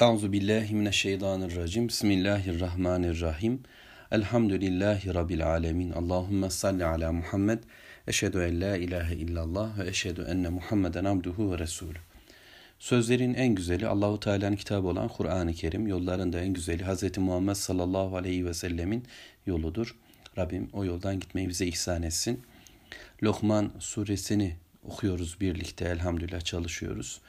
Euzu 0.00 0.32
billahi 0.32 0.74
mineşşeytanirracim. 0.74 1.88
Bismillahirrahmanirrahim. 1.88 3.60
Elhamdülillahi 4.10 5.14
rabbil 5.14 5.46
alamin. 5.46 5.92
Allahumme 5.92 6.50
salli 6.50 6.84
ala 6.84 7.12
Muhammed. 7.12 7.58
Eşhedü 8.06 8.38
en 8.38 8.60
la 8.60 8.76
ilahe 8.76 9.14
illallah 9.14 9.78
ve 9.78 9.88
eşhedü 9.88 10.26
enne 10.28 10.48
Muhammeden 10.48 11.04
abduhu 11.04 11.52
ve 11.52 11.58
resulü. 11.58 11.98
Sözlerin 12.78 13.34
en 13.34 13.54
güzeli 13.54 13.86
Allahu 13.86 14.20
Teala'nın 14.20 14.56
kitabı 14.56 14.88
olan 14.88 15.08
Kur'an-ı 15.08 15.54
Kerim. 15.54 15.86
Yollarında 15.86 16.40
en 16.40 16.52
güzeli 16.52 16.84
Hz. 16.84 17.18
Muhammed 17.18 17.54
sallallahu 17.54 18.16
aleyhi 18.16 18.46
ve 18.46 18.54
sellemin 18.54 19.04
yoludur. 19.46 19.96
Rabbim 20.38 20.68
o 20.72 20.84
yoldan 20.84 21.20
gitmeyi 21.20 21.48
bize 21.48 21.66
ihsan 21.66 22.02
etsin. 22.02 22.42
Lokman 23.22 23.72
suresini 23.78 24.56
okuyoruz 24.84 25.40
birlikte 25.40 25.84
elhamdülillah 25.84 26.40
çalışıyoruz 26.40 27.20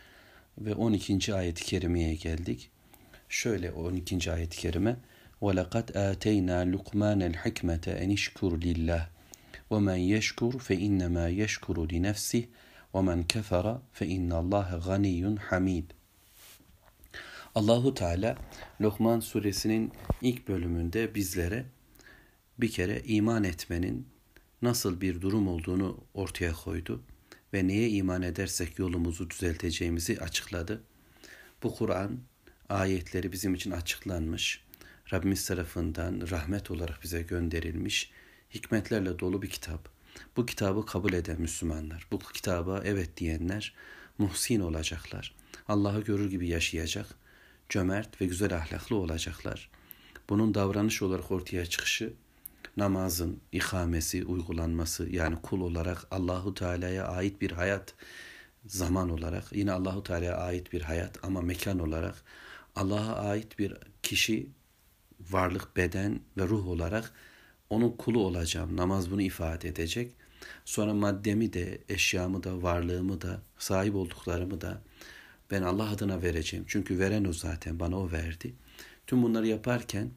ve 0.59 0.75
12. 0.75 1.35
ayet-i 1.35 1.65
kerimeye 1.65 2.15
geldik. 2.15 2.71
Şöyle 3.29 3.73
12. 3.73 4.33
ayet-i 4.33 4.57
kerime 4.59 4.97
وَلَقَدْ 5.41 5.87
آتَيْنَا 6.11 6.59
لُقْمَانَ 6.75 7.21
الْحِكْمَةَ 7.33 7.85
اَنْ 8.03 8.11
اِشْكُرْ 8.19 8.51
لِلّٰهِ 8.67 9.03
وَمَنْ 9.71 9.99
يَشْكُرْ 10.15 10.53
فَاِنَّمَا 10.67 11.27
يَشْكُرُ 11.43 11.77
لِنَفْسِهِ 11.93 12.43
وَمَنْ 12.95 13.19
كَفَرَ 13.33 13.67
فَاِنَّ 13.99 14.31
اللّٰهَ 14.43 14.69
غَنِيٌّ 14.89 15.39
حَمِيدٌ 15.49 15.87
Allahu 17.55 17.95
Teala 17.95 18.37
Lokman 18.81 19.21
suresinin 19.21 19.93
ilk 20.23 20.49
bölümünde 20.49 21.15
bizlere 21.15 21.65
bir 22.59 22.71
kere 22.71 23.03
iman 23.05 23.45
etmenin 23.45 24.07
nasıl 24.63 25.01
bir 25.01 25.21
durum 25.21 25.49
olduğunu 25.49 25.99
ortaya 26.15 26.53
koydu 26.53 27.03
ve 27.54 27.68
neye 27.68 27.90
iman 27.90 28.22
edersek 28.22 28.80
yolumuzu 28.80 29.30
düzelteceğimizi 29.30 30.20
açıkladı. 30.20 30.84
Bu 31.64 31.76
Kur'an 31.76 32.20
ayetleri 32.70 33.32
bizim 33.32 33.54
için 33.56 33.72
açıklanmış. 33.72 34.64
Rabbimiz 35.14 35.48
tarafından 35.48 36.30
rahmet 36.30 36.72
olarak 36.72 37.04
bize 37.04 37.22
gönderilmiş 37.22 38.12
hikmetlerle 38.54 39.20
dolu 39.20 39.42
bir 39.42 39.50
kitap. 39.50 39.90
Bu 40.38 40.46
kitabı 40.46 40.86
kabul 40.86 41.14
eden 41.14 41.42
Müslümanlar, 41.42 42.08
bu 42.12 42.20
kitaba 42.20 42.82
evet 42.86 43.18
diyenler 43.18 43.74
muhsin 44.18 44.60
olacaklar. 44.60 45.36
Allah'ı 45.68 46.02
görür 46.02 46.30
gibi 46.30 46.48
yaşayacak, 46.48 47.08
cömert 47.70 48.22
ve 48.22 48.26
güzel 48.26 48.56
ahlaklı 48.56 48.96
olacaklar. 48.96 49.70
Bunun 50.30 50.54
davranış 50.54 51.02
olarak 51.02 51.32
ortaya 51.32 51.66
çıkışı 51.66 52.14
namazın 52.78 53.42
ikamesi, 53.52 54.26
uygulanması 54.26 55.10
yani 55.10 55.36
kul 55.42 55.62
olarak 55.62 56.08
Allahu 56.12 56.54
Teala'ya 56.54 57.08
ait 57.08 57.42
bir 57.42 57.52
hayat 57.52 57.94
zaman 58.66 59.10
olarak 59.10 59.54
yine 59.54 59.72
Allahu 59.72 60.04
Teala'ya 60.04 60.38
ait 60.38 60.74
bir 60.74 60.82
hayat 60.82 61.24
ama 61.24 61.42
mekan 61.42 61.80
olarak 61.80 62.24
Allah'a 62.76 63.16
ait 63.16 63.60
bir 63.60 63.74
kişi 64.04 64.50
varlık, 65.32 65.78
beden 65.78 66.20
ve 66.38 66.48
ruh 66.48 66.68
olarak 66.68 67.14
onun 67.70 67.90
kulu 67.90 68.20
olacağım. 68.20 68.78
Namaz 68.78 69.12
bunu 69.12 69.22
ifade 69.22 69.68
edecek. 69.68 70.16
Sonra 70.66 70.94
maddemi 70.94 71.54
de, 71.54 71.82
eşyamı 71.90 72.44
da, 72.44 72.64
varlığımı 72.64 73.22
da, 73.22 73.42
sahip 73.58 73.96
olduklarımı 73.96 74.62
da 74.62 74.82
ben 75.52 75.62
Allah 75.62 75.90
adına 75.90 76.22
vereceğim. 76.22 76.66
Çünkü 76.68 77.00
veren 77.00 77.26
o 77.26 77.34
zaten, 77.34 77.80
bana 77.80 78.00
o 78.00 78.12
verdi. 78.12 78.54
Tüm 79.08 79.24
bunları 79.24 79.48
yaparken 79.48 80.12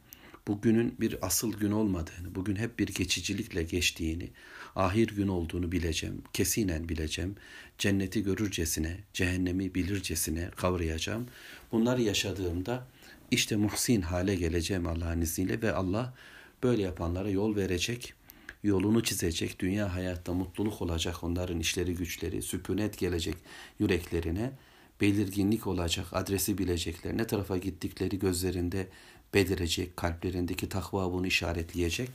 bugünün 0.46 0.94
bir 1.00 1.26
asıl 1.26 1.52
gün 1.52 1.70
olmadığını, 1.70 2.34
bugün 2.34 2.56
hep 2.56 2.78
bir 2.78 2.88
geçicilikle 2.88 3.62
geçtiğini, 3.62 4.30
ahir 4.76 5.08
gün 5.08 5.28
olduğunu 5.28 5.72
bileceğim, 5.72 6.22
kesinen 6.32 6.88
bileceğim. 6.88 7.36
Cenneti 7.78 8.22
görürcesine, 8.22 8.96
cehennemi 9.12 9.74
bilircesine 9.74 10.50
kavrayacağım. 10.56 11.26
Bunları 11.72 12.02
yaşadığımda 12.02 12.86
işte 13.30 13.56
muhsin 13.56 14.00
hale 14.00 14.34
geleceğim 14.34 14.86
Allah'ın 14.86 15.20
izniyle 15.20 15.62
ve 15.62 15.72
Allah 15.72 16.14
böyle 16.62 16.82
yapanlara 16.82 17.30
yol 17.30 17.56
verecek, 17.56 18.14
yolunu 18.62 19.02
çizecek, 19.02 19.60
dünya 19.60 19.94
hayatta 19.94 20.32
mutluluk 20.32 20.82
olacak 20.82 21.24
onların 21.24 21.60
işleri 21.60 21.94
güçleri, 21.94 22.42
sükunet 22.42 22.98
gelecek 22.98 23.34
yüreklerine, 23.78 24.52
belirginlik 25.00 25.66
olacak, 25.66 26.06
adresi 26.12 26.58
bilecekler, 26.58 27.16
ne 27.16 27.26
tarafa 27.26 27.56
gittikleri 27.56 28.18
gözlerinde 28.18 28.88
belirecek, 29.34 29.96
kalplerindeki 29.96 30.68
takva 30.68 31.12
bunu 31.12 31.26
işaretleyecek. 31.26 32.10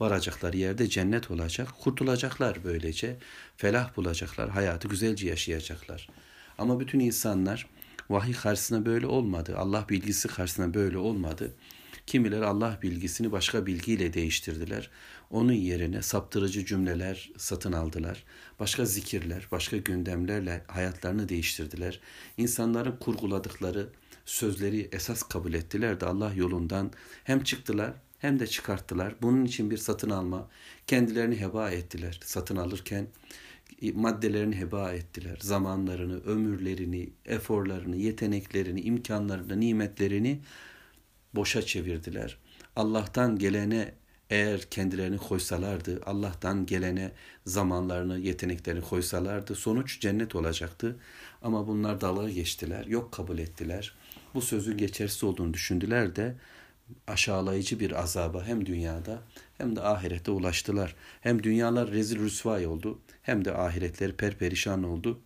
Varacakları 0.00 0.56
yerde 0.56 0.88
cennet 0.88 1.30
olacak, 1.30 1.68
kurtulacaklar 1.80 2.64
böylece, 2.64 3.16
felah 3.56 3.96
bulacaklar, 3.96 4.50
hayatı 4.50 4.88
güzelce 4.88 5.28
yaşayacaklar. 5.28 6.08
Ama 6.58 6.80
bütün 6.80 7.00
insanlar 7.00 7.66
vahiy 8.10 8.34
karşısında 8.34 8.86
böyle 8.86 9.06
olmadı, 9.06 9.54
Allah 9.58 9.86
bilgisi 9.88 10.28
karşısında 10.28 10.74
böyle 10.74 10.98
olmadı. 10.98 11.54
Kimiler 12.06 12.42
Allah 12.42 12.78
bilgisini 12.82 13.32
başka 13.32 13.66
bilgiyle 13.66 14.12
değiştirdiler. 14.12 14.90
Onun 15.30 15.52
yerine 15.52 16.02
saptırıcı 16.02 16.64
cümleler 16.64 17.30
satın 17.36 17.72
aldılar. 17.72 18.24
Başka 18.60 18.84
zikirler, 18.84 19.48
başka 19.52 19.76
gündemlerle 19.76 20.64
hayatlarını 20.66 21.28
değiştirdiler. 21.28 22.00
İnsanların 22.36 22.96
kurguladıkları 22.96 23.88
sözleri 24.26 24.88
esas 24.92 25.22
kabul 25.22 25.54
ettiler 25.54 26.00
de 26.00 26.06
Allah 26.06 26.32
yolundan 26.34 26.90
hem 27.24 27.42
çıktılar 27.42 27.92
hem 28.18 28.40
de 28.40 28.46
çıkarttılar. 28.46 29.14
Bunun 29.22 29.44
için 29.44 29.70
bir 29.70 29.76
satın 29.76 30.10
alma, 30.10 30.48
kendilerini 30.86 31.40
heba 31.40 31.70
ettiler. 31.70 32.20
Satın 32.24 32.56
alırken 32.56 33.06
maddelerini 33.94 34.56
heba 34.56 34.92
ettiler. 34.92 35.38
Zamanlarını, 35.42 36.20
ömürlerini, 36.20 37.10
eforlarını, 37.24 37.96
yeteneklerini, 37.96 38.80
imkanlarını, 38.80 39.60
nimetlerini 39.60 40.40
boşa 41.34 41.62
çevirdiler. 41.62 42.38
Allah'tan 42.76 43.38
gelene 43.38 43.94
eğer 44.30 44.60
kendilerini 44.60 45.18
koysalardı, 45.18 46.00
Allah'tan 46.06 46.66
gelene 46.66 47.12
zamanlarını, 47.46 48.18
yeteneklerini 48.18 48.84
koysalardı 48.84 49.54
sonuç 49.54 50.00
cennet 50.00 50.34
olacaktı. 50.34 50.96
Ama 51.42 51.66
bunlar 51.66 52.00
dalga 52.00 52.30
geçtiler, 52.30 52.86
yok 52.86 53.12
kabul 53.12 53.38
ettiler. 53.38 53.94
Bu 54.36 54.42
sözün 54.42 54.76
geçersiz 54.76 55.24
olduğunu 55.24 55.54
düşündüler 55.54 56.16
de 56.16 56.34
aşağılayıcı 57.06 57.80
bir 57.80 58.02
azaba 58.02 58.44
hem 58.44 58.66
dünyada 58.66 59.22
hem 59.58 59.76
de 59.76 59.82
ahirette 59.82 60.30
ulaştılar. 60.30 60.94
Hem 61.20 61.42
dünyalar 61.42 61.90
rezil 61.90 62.18
rüsvay 62.18 62.66
oldu 62.66 63.00
hem 63.22 63.44
de 63.44 63.54
ahiretleri 63.54 64.12
perperişan 64.12 64.82
oldu. 64.82 65.20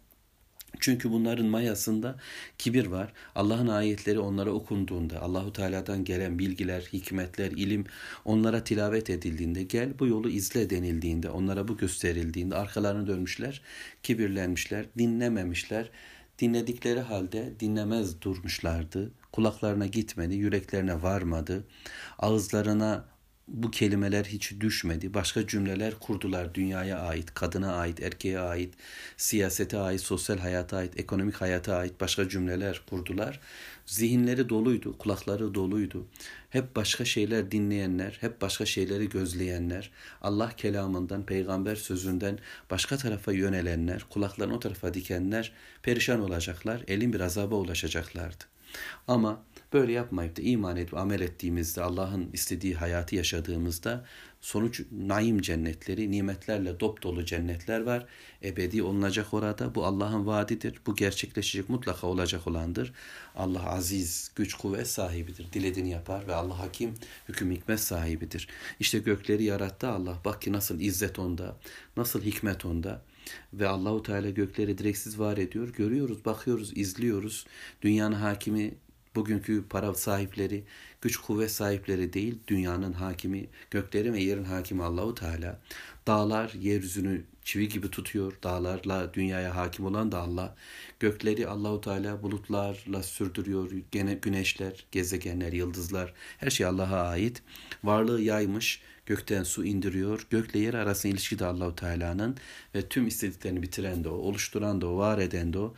Çünkü 0.81 1.11
bunların 1.11 1.47
mayasında 1.47 2.19
kibir 2.59 2.87
var. 2.87 3.13
Allah'ın 3.35 3.69
ayetleri 3.69 4.19
onlara 4.19 4.51
okunduğunda, 4.51 5.23
Allahu 5.23 5.53
Teala'dan 5.53 6.05
gelen 6.05 6.39
bilgiler, 6.39 6.81
hikmetler, 6.93 7.51
ilim 7.51 7.85
onlara 8.25 8.65
tilavet 8.65 9.11
edildiğinde, 9.11 9.63
gel 9.63 9.99
bu 9.99 10.07
yolu 10.07 10.31
izle 10.31 10.71
denildiğinde, 10.71 11.31
onlara 11.31 11.69
bu 11.69 11.77
gösterildiğinde 11.77 12.57
arkalarını 12.57 13.07
dönmüşler, 13.07 13.63
kibirlenmişler, 14.03 14.87
dinlememişler. 14.99 15.91
Dinledikleri 16.41 17.01
halde 17.01 17.61
dinlemez 17.61 18.23
durmuşlardı. 18.23 19.11
Kulaklarına 19.33 19.87
gitmedi, 19.87 20.35
yüreklerine 20.35 21.03
varmadı. 21.03 21.65
Ağızlarına 22.19 23.05
bu 23.51 23.71
kelimeler 23.71 24.25
hiç 24.25 24.61
düşmedi. 24.61 25.15
Başka 25.15 25.47
cümleler 25.47 25.95
kurdular 26.01 26.55
dünyaya 26.55 26.99
ait, 26.99 27.35
kadına 27.35 27.75
ait, 27.75 28.01
erkeğe 28.01 28.41
ait, 28.41 28.75
siyasete 29.17 29.79
ait, 29.79 30.01
sosyal 30.01 30.39
hayata 30.39 30.77
ait, 30.77 31.01
ekonomik 31.01 31.35
hayata 31.35 31.77
ait 31.77 32.01
başka 32.01 32.29
cümleler 32.29 32.81
kurdular. 32.91 33.41
Zihinleri 33.87 34.49
doluydu, 34.49 34.99
kulakları 34.99 35.55
doluydu. 35.55 36.07
Hep 36.51 36.77
başka 36.77 37.05
şeyler 37.05 37.51
dinleyenler, 37.51 38.19
hep 38.21 38.41
başka 38.41 38.67
şeyleri 38.67 39.09
gözleyenler, 39.09 39.91
Allah 40.23 40.51
kelamından, 40.57 41.27
peygamber 41.27 41.77
sözünden 41.77 42.39
başka 42.71 42.97
tarafa 42.97 43.33
yönelenler, 43.33 44.05
kulaklarını 44.11 44.55
o 44.55 44.61
tarafa 44.61 44.95
dikenler 44.95 45.53
perişan 45.83 46.21
olacaklar, 46.21 46.85
elin 46.89 47.13
bir 47.13 47.21
azaba 47.21 47.57
ulaşacaklardı. 47.57 48.45
Ama 49.09 49.43
böyle 49.73 49.93
yapmayıp 49.93 50.37
da 50.37 50.43
iman 50.43 50.77
edip 50.77 50.95
amel 50.95 51.21
ettiğimizde 51.21 51.83
Allah'ın 51.83 52.31
istediği 52.33 52.75
hayatı 52.75 53.17
yaşadığımızda 53.17 54.05
sonuç 54.41 54.83
naim 54.93 55.41
cennetleri, 55.41 56.11
nimetlerle 56.11 56.81
dop 56.81 57.03
dolu 57.03 57.25
cennetler 57.25 57.81
var. 57.81 58.07
Ebedi 58.45 58.83
olunacak 58.83 59.35
orada. 59.35 59.75
Bu 59.75 59.85
Allah'ın 59.85 60.27
vaadidir. 60.27 60.81
Bu 60.87 60.97
gerçekleşecek 60.97 61.69
mutlaka 61.69 62.07
olacak 62.07 62.47
olandır. 62.47 62.93
Allah 63.37 63.71
aziz, 63.71 64.31
güç, 64.37 64.55
kuvvet 64.55 64.89
sahibidir. 64.89 65.53
Dilediğini 65.53 65.91
yapar 65.91 66.27
ve 66.27 66.35
Allah 66.35 66.59
hakim, 66.59 66.95
hüküm 67.29 67.51
hikmet 67.51 67.81
sahibidir. 67.81 68.49
İşte 68.81 68.99
gökleri 68.99 69.45
yarattı 69.45 69.89
Allah. 69.89 70.19
Bak 70.25 70.43
ki 70.43 70.53
nasıl 70.53 70.81
izzet 70.81 71.19
onda, 71.19 71.57
nasıl 71.97 72.23
hikmet 72.23 72.65
onda 72.65 73.03
ve 73.53 73.69
Allahu 73.69 74.03
Teala 74.03 74.31
gökleri 74.31 74.79
direksiz 74.79 75.19
var 75.19 75.37
ediyor. 75.37 75.69
Görüyoruz, 75.69 76.25
bakıyoruz, 76.25 76.73
izliyoruz. 76.77 77.47
Dünyanın 77.83 78.15
hakimi 78.15 78.75
Bugünkü 79.15 79.65
para 79.71 79.95
sahipleri, 79.95 80.65
güç 81.01 81.17
kuvvet 81.17 81.51
sahipleri 81.51 82.13
değil, 82.13 82.39
dünyanın 82.47 82.93
hakimi, 82.93 83.47
göklerin 83.71 84.13
ve 84.13 84.21
yerin 84.21 84.45
hakimi 84.45 84.83
Allahu 84.83 85.15
Teala. 85.15 85.61
Dağlar 86.07 86.53
yeryüzünü 86.61 87.25
çivi 87.45 87.69
gibi 87.69 87.91
tutuyor. 87.91 88.33
Dağlarla 88.43 89.15
dünyaya 89.15 89.57
hakim 89.57 89.87
olan 89.87 90.13
da 90.13 90.19
Allah. 90.19 90.57
Gökleri 91.01 91.49
Allahu 91.49 91.81
Teala 91.81 92.23
bulutlarla 92.23 93.03
sürdürüyor. 93.03 93.71
Gene 93.91 94.15
güneşler, 94.15 94.87
gezegenler, 94.93 95.53
yıldızlar 95.53 96.15
her 96.39 96.51
şey 96.51 96.67
Allah'a 96.67 97.09
ait. 97.09 97.43
Varlığı 97.85 98.21
yaymış, 98.21 98.83
gökten 99.07 99.43
su 99.43 99.65
indiriyor. 99.65 100.27
Gökle 100.31 100.59
yer 100.59 100.75
arasında 100.75 101.13
ilişki 101.13 101.39
de 101.39 101.47
Allahu 101.47 101.75
Teala'nın 101.77 102.37
ve 102.75 102.89
tüm 102.89 103.07
istediklerini 103.07 103.63
bitiren 103.63 104.05
de 104.05 104.09
o, 104.09 104.13
oluşturan 104.13 104.81
da 104.81 104.87
o, 104.87 104.97
var 104.97 105.19
eden 105.19 105.53
de 105.53 105.59
o. 105.59 105.75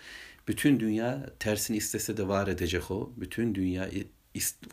Bütün 0.49 0.81
dünya 0.81 1.31
tersini 1.39 1.77
istese 1.77 2.17
de 2.17 2.29
var 2.29 2.49
edecek 2.49 2.91
o. 2.91 3.13
Bütün 3.17 3.55
dünya 3.55 3.91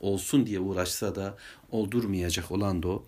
olsun 0.02 0.46
diye 0.46 0.60
uğraşsa 0.60 1.16
da 1.16 1.38
oldurmayacak 1.72 2.52
olan 2.52 2.84
da 2.84 2.88
o. 2.88 3.06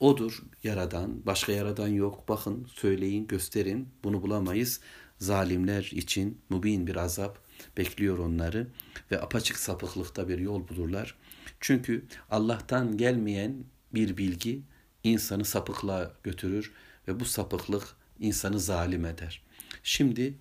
Odur 0.00 0.42
yaradan, 0.64 1.26
başka 1.26 1.52
yaradan 1.52 1.88
yok. 1.88 2.28
Bakın, 2.28 2.68
söyleyin, 2.74 3.26
gösterin. 3.26 3.88
Bunu 4.04 4.22
bulamayız. 4.22 4.80
Zalimler 5.18 5.82
için 5.82 6.40
mübin 6.50 6.86
bir 6.86 6.96
azap 6.96 7.38
bekliyor 7.76 8.18
onları 8.18 8.66
ve 9.10 9.22
apaçık 9.22 9.58
sapıklıkta 9.58 10.28
bir 10.28 10.38
yol 10.38 10.68
bulurlar. 10.68 11.14
Çünkü 11.60 12.04
Allah'tan 12.30 12.96
gelmeyen 12.96 13.64
bir 13.94 14.16
bilgi 14.16 14.62
insanı 15.04 15.44
sapıklığa 15.44 16.12
götürür 16.22 16.72
ve 17.08 17.20
bu 17.20 17.24
sapıklık 17.24 17.96
insanı 18.20 18.60
zalim 18.60 19.04
eder. 19.04 19.42
Şimdi 19.82 20.34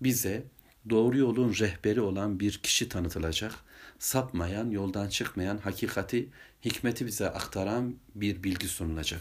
bize 0.00 0.44
doğru 0.90 1.18
yolun 1.18 1.54
rehberi 1.54 2.00
olan 2.00 2.40
bir 2.40 2.58
kişi 2.58 2.88
tanıtılacak, 2.88 3.54
sapmayan, 3.98 4.70
yoldan 4.70 5.08
çıkmayan, 5.08 5.58
hakikati, 5.58 6.28
hikmeti 6.64 7.06
bize 7.06 7.30
aktaran 7.30 7.94
bir 8.14 8.42
bilgi 8.42 8.68
sunulacak. 8.68 9.20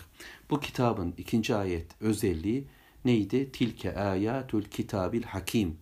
Bu 0.50 0.60
kitabın 0.60 1.14
ikinci 1.18 1.56
ayet 1.56 2.02
özelliği 2.02 2.68
neydi? 3.06 3.52
Tilke 3.52 3.96
ayatül 3.96 4.64
kitabil 4.64 5.24
hakim. 5.24 5.78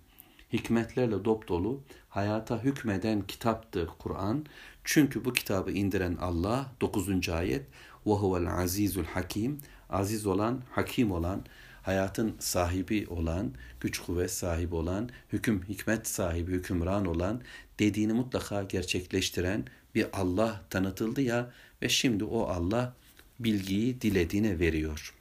Hikmetlerle 0.53 1.25
dop 1.25 1.47
dolu, 1.47 1.81
hayata 2.09 2.63
hükmeden 2.63 3.21
kitaptı 3.21 3.89
Kur'an. 3.99 4.45
Çünkü 4.83 5.25
bu 5.25 5.33
kitabı 5.33 5.71
indiren 5.71 6.15
Allah 6.15 6.71
9. 6.81 7.29
ayet 7.29 7.65
ve 8.05 8.11
huvel 8.11 8.47
azizul 8.47 9.03
hakim. 9.03 9.59
Aziz 9.89 10.25
olan, 10.25 10.61
hakim 10.71 11.11
olan, 11.11 11.45
hayatın 11.84 12.36
sahibi 12.38 13.06
olan, 13.08 13.52
güç 13.80 13.98
kuvvet 13.98 14.30
sahibi 14.30 14.74
olan, 14.74 15.10
hüküm 15.32 15.62
hikmet 15.68 16.08
sahibi, 16.08 16.52
hükümran 16.52 17.06
olan, 17.06 17.40
dediğini 17.78 18.12
mutlaka 18.12 18.62
gerçekleştiren 18.62 19.64
bir 19.94 20.06
Allah 20.12 20.60
tanıtıldı 20.70 21.20
ya 21.20 21.50
ve 21.82 21.88
şimdi 21.88 22.24
o 22.24 22.42
Allah 22.42 22.94
bilgiyi 23.40 24.00
dilediğine 24.00 24.58
veriyor. 24.58 25.14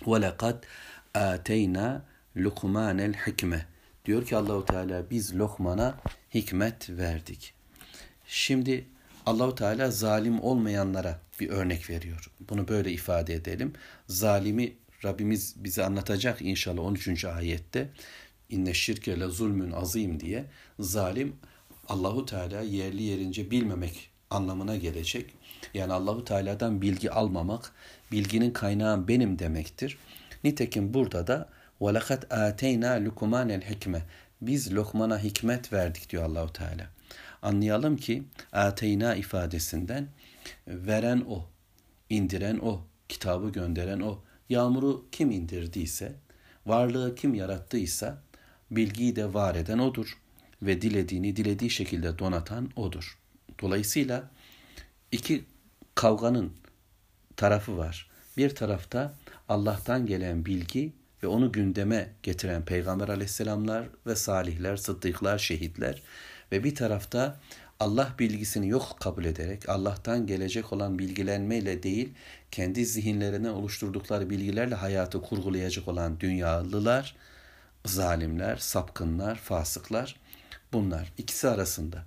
وَلَقَدْ 0.00 0.56
آتَيْنَا 1.14 2.00
لُقْمَانَ 2.36 3.14
الْحِكْمَةِ 3.14 3.60
Diyor 4.04 4.26
ki 4.26 4.36
Allahu 4.36 4.64
Teala 4.64 5.10
biz 5.10 5.38
Lokman'a 5.38 5.98
hikmet 6.34 6.90
verdik. 6.90 7.54
Şimdi 8.26 8.86
Allahu 9.26 9.54
Teala 9.54 9.90
zalim 9.90 10.40
olmayanlara 10.40 11.20
bir 11.40 11.48
örnek 11.48 11.90
veriyor. 11.90 12.30
Bunu 12.48 12.68
böyle 12.68 12.92
ifade 12.92 13.34
edelim. 13.34 13.72
Zalimi 14.06 14.72
Rabbimiz 15.04 15.54
bize 15.56 15.84
anlatacak 15.84 16.42
inşallah 16.42 16.82
13. 16.82 17.24
ayette. 17.24 17.90
İnne 18.48 18.74
şirke 18.74 19.20
le 19.20 19.26
zulmün 19.26 19.72
azim 19.72 20.20
diye 20.20 20.44
zalim 20.80 21.36
Allahu 21.88 22.26
Teala 22.26 22.60
yerli 22.60 23.02
yerince 23.02 23.50
bilmemek 23.50 24.10
anlamına 24.30 24.76
gelecek. 24.76 25.34
Yani 25.74 25.92
Allahu 25.92 26.24
Teala'dan 26.24 26.82
bilgi 26.82 27.10
almamak, 27.10 27.72
bilginin 28.12 28.50
kaynağı 28.50 29.08
benim 29.08 29.38
demektir. 29.38 29.98
Nitekim 30.44 30.94
burada 30.94 31.26
da 31.26 31.48
وَلَقَدْ 31.80 32.26
آتَيْنَا 32.26 33.08
لُكُمَانَ 33.08 33.60
الْحِكْمَةِ 33.60 34.00
Biz 34.40 34.74
Lokman'a 34.74 35.18
hikmet 35.18 35.72
verdik 35.72 36.10
diyor 36.10 36.24
Allahu 36.24 36.52
Teala. 36.52 36.86
Anlayalım 37.42 37.96
ki 37.96 38.22
ateyna 38.52 39.14
ifadesinden 39.14 40.08
veren 40.66 41.24
o, 41.28 41.46
indiren 42.10 42.58
o, 42.58 42.80
kitabı 43.08 43.48
gönderen 43.52 44.00
o, 44.00 44.18
yağmuru 44.53 45.05
kim 45.11 45.31
indirdiyse, 45.31 46.15
varlığı 46.65 47.15
kim 47.15 47.33
yarattıysa 47.33 48.21
bilgiyi 48.71 49.15
de 49.15 49.33
var 49.33 49.55
eden 49.55 49.79
odur 49.79 50.17
ve 50.61 50.81
dilediğini 50.81 51.35
dilediği 51.35 51.69
şekilde 51.69 52.19
donatan 52.19 52.69
odur. 52.75 53.17
Dolayısıyla 53.61 54.31
iki 55.11 55.45
kavganın 55.95 56.53
tarafı 57.35 57.77
var. 57.77 58.09
Bir 58.37 58.55
tarafta 58.55 59.15
Allah'tan 59.49 60.05
gelen 60.05 60.45
bilgi 60.45 60.93
ve 61.23 61.27
onu 61.27 61.51
gündeme 61.51 62.09
getiren 62.23 62.65
Peygamber 62.65 63.09
aleyhisselamlar 63.09 63.87
ve 64.07 64.15
salihler, 64.15 64.77
sıddıklar, 64.77 65.37
şehitler 65.37 66.01
ve 66.51 66.63
bir 66.63 66.75
tarafta 66.75 67.39
Allah 67.83 68.13
bilgisini 68.19 68.69
yok 68.69 68.97
kabul 68.99 69.25
ederek 69.25 69.69
Allah'tan 69.69 70.27
gelecek 70.27 70.73
olan 70.73 70.99
bilgilenmeyle 70.99 71.83
değil 71.83 72.09
kendi 72.51 72.85
zihinlerine 72.85 73.51
oluşturdukları 73.51 74.29
bilgilerle 74.29 74.75
hayatı 74.75 75.21
kurgulayacak 75.21 75.87
olan 75.87 76.19
dünyalılar, 76.19 77.15
zalimler, 77.85 78.57
sapkınlar, 78.57 79.35
fasıklar 79.35 80.15
bunlar 80.73 81.13
ikisi 81.17 81.49
arasında. 81.49 82.05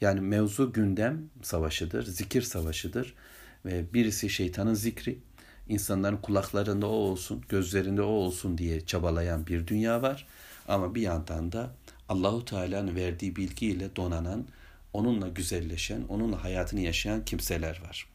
Yani 0.00 0.20
mevzu 0.20 0.72
gündem 0.72 1.30
savaşıdır, 1.42 2.02
zikir 2.06 2.42
savaşıdır 2.42 3.14
ve 3.64 3.94
birisi 3.94 4.30
şeytanın 4.30 4.74
zikri, 4.74 5.18
insanların 5.68 6.16
kulaklarında 6.16 6.86
o 6.86 6.90
olsun, 6.90 7.44
gözlerinde 7.48 8.02
o 8.02 8.10
olsun 8.10 8.58
diye 8.58 8.86
çabalayan 8.86 9.46
bir 9.46 9.66
dünya 9.66 10.02
var. 10.02 10.26
Ama 10.68 10.94
bir 10.94 11.02
yandan 11.02 11.52
da 11.52 11.70
Allahu 12.08 12.44
Teala'nın 12.44 12.94
verdiği 12.94 13.36
bilgiyle 13.36 13.96
donanan, 13.96 14.46
onunla 14.92 15.28
güzelleşen, 15.28 16.02
onunla 16.08 16.44
hayatını 16.44 16.80
yaşayan 16.80 17.24
kimseler 17.24 17.82
var. 17.86 18.06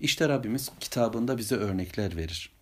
İşte 0.00 0.28
Rabbimiz 0.28 0.70
kitabında 0.80 1.38
bize 1.38 1.54
örnekler 1.54 2.16
verir. 2.16 2.52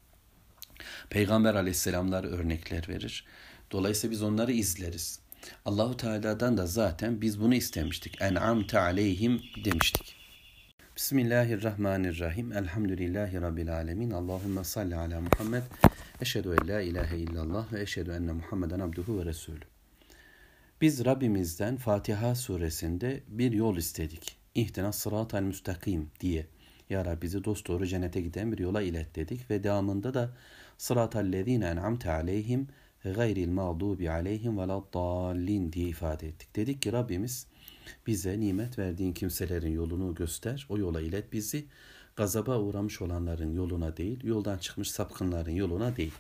Peygamber 1.10 1.54
aleyhisselamlar 1.54 2.24
örnekler 2.24 2.88
verir. 2.88 3.24
Dolayısıyla 3.70 4.12
biz 4.12 4.22
onları 4.22 4.52
izleriz. 4.52 5.20
Allahu 5.64 5.96
Teala'dan 5.96 6.56
da 6.56 6.66
zaten 6.66 7.20
biz 7.20 7.40
bunu 7.40 7.54
istemiştik. 7.54 8.22
En'amte 8.22 8.78
aleyhim 8.78 9.42
demiştik. 9.64 10.16
Bismillahirrahmanirrahim. 10.96 12.52
Elhamdülillahi 12.52 13.40
Rabbil 13.40 13.74
alemin. 13.74 14.10
Allahümme 14.10 14.64
salli 14.64 14.96
ala 14.96 15.20
Muhammed. 15.20 15.62
Eşhedü 16.20 16.56
en 16.62 16.68
la 16.68 16.80
ilahe 16.80 17.18
illallah 17.18 17.72
ve 17.72 17.82
eşhedü 17.82 18.10
enne 18.10 18.32
Muhammeden 18.32 18.80
abduhu 18.80 19.20
ve 19.20 19.24
resulü. 19.24 19.67
Biz 20.80 21.04
Rabbimizden 21.04 21.76
Fatiha 21.76 22.34
suresinde 22.34 23.22
bir 23.28 23.52
yol 23.52 23.76
istedik. 23.76 24.36
İhtina 24.54 24.92
sıratel 24.92 25.42
müstakim 25.42 26.10
diye. 26.20 26.46
Ya 26.90 27.04
Rabbi 27.04 27.22
bizi 27.22 27.44
dosdoğru 27.44 27.86
cennete 27.86 28.20
giden 28.20 28.52
bir 28.52 28.58
yola 28.58 28.82
ilet 28.82 29.16
dedik 29.16 29.50
ve 29.50 29.64
devamında 29.64 30.14
da 30.14 30.36
sıratel 30.78 31.32
lezine 31.32 31.66
en'amte 31.66 32.10
aleyhim 32.10 32.68
gayril 33.04 33.48
mağdubi 33.48 34.10
aleyhim 34.10 34.58
ve 34.58 34.68
dallin 34.68 35.72
diye 35.72 35.88
ifade 35.88 36.28
ettik. 36.28 36.56
Dedik 36.56 36.82
ki 36.82 36.92
Rabbimiz 36.92 37.46
bize 38.06 38.40
nimet 38.40 38.78
verdiğin 38.78 39.12
kimselerin 39.12 39.72
yolunu 39.72 40.14
göster, 40.14 40.66
o 40.68 40.78
yola 40.78 41.00
ilet 41.00 41.32
bizi. 41.32 41.66
Gazaba 42.16 42.58
uğramış 42.58 43.02
olanların 43.02 43.52
yoluna 43.52 43.96
değil, 43.96 44.24
yoldan 44.24 44.58
çıkmış 44.58 44.90
sapkınların 44.90 45.50
yoluna 45.50 45.96
değil. 45.96 46.14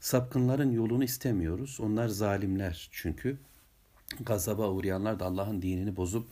Sapkınların 0.00 0.72
yolunu 0.72 1.04
istemiyoruz. 1.04 1.78
Onlar 1.80 2.08
zalimler 2.08 2.88
çünkü. 2.92 3.38
Gazaba 4.20 4.70
uğrayanlar 4.70 5.20
da 5.20 5.24
Allah'ın 5.24 5.62
dinini 5.62 5.96
bozup 5.96 6.26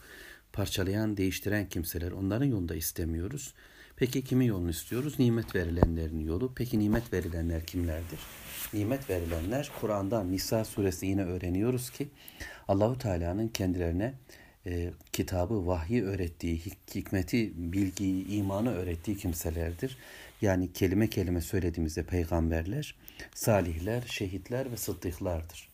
parçalayan, 0.52 1.16
değiştiren 1.16 1.68
kimseler. 1.68 2.12
Onların 2.12 2.46
yolunu 2.46 2.68
da 2.68 2.74
istemiyoruz. 2.74 3.54
Peki 3.96 4.24
kimin 4.24 4.46
yolunu 4.46 4.70
istiyoruz? 4.70 5.18
Nimet 5.18 5.54
verilenlerin 5.54 6.20
yolu. 6.20 6.52
Peki 6.54 6.78
nimet 6.78 7.12
verilenler 7.12 7.66
kimlerdir? 7.66 8.20
Nimet 8.72 9.10
verilenler 9.10 9.70
Kur'an'dan 9.80 10.32
Nisa 10.32 10.64
suresi 10.64 11.06
yine 11.06 11.24
öğreniyoruz 11.24 11.90
ki 11.90 12.08
Allahu 12.68 12.98
Teala'nın 12.98 13.48
kendilerine 13.48 14.14
e, 14.66 14.90
kitabı, 15.12 15.66
vahyi 15.66 16.04
öğrettiği, 16.04 16.60
hikmeti, 16.94 17.52
bilgiyi, 17.56 18.28
imanı 18.28 18.74
öğrettiği 18.74 19.16
kimselerdir. 19.16 19.96
Yani 20.42 20.72
kelime 20.72 21.10
kelime 21.10 21.40
söylediğimizde 21.40 22.02
peygamberler, 22.02 22.94
salihler, 23.34 24.02
şehitler 24.06 24.72
ve 24.72 24.76
sıddıklardır. 24.76 25.71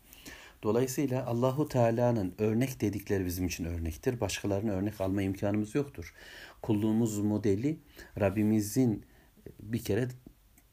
Dolayısıyla 0.62 1.26
Allahu 1.26 1.68
Teala'nın 1.68 2.34
örnek 2.38 2.80
dedikleri 2.80 3.26
bizim 3.26 3.46
için 3.46 3.64
örnektir. 3.64 4.20
Başkalarının 4.20 4.72
örnek 4.72 5.00
alma 5.00 5.22
imkanımız 5.22 5.74
yoktur. 5.74 6.14
Kulluğumuz 6.62 7.18
modeli 7.18 7.78
Rabbimizin 8.20 9.04
bir 9.60 9.78
kere 9.78 10.08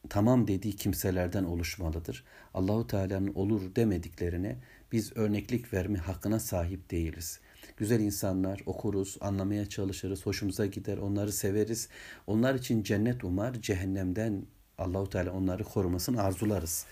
tamam 0.08 0.48
dediği 0.48 0.76
kimselerden 0.76 1.44
oluşmalıdır. 1.44 2.24
Allahu 2.54 2.86
Teala'nın 2.86 3.34
olur 3.34 3.74
demediklerine 3.76 4.56
biz 4.92 5.16
örneklik 5.16 5.72
verme 5.72 5.98
hakkına 5.98 6.40
sahip 6.40 6.90
değiliz. 6.90 7.40
Güzel 7.76 8.00
insanlar 8.00 8.62
okuruz, 8.66 9.16
anlamaya 9.20 9.68
çalışırız, 9.68 10.26
hoşumuza 10.26 10.66
gider, 10.66 10.98
onları 10.98 11.32
severiz. 11.32 11.88
Onlar 12.26 12.54
için 12.54 12.82
cennet 12.82 13.24
umar, 13.24 13.54
cehennemden 13.54 14.46
Allahu 14.78 15.10
Teala 15.10 15.32
onları 15.32 15.64
korumasını 15.64 16.22
arzularız. 16.22 16.86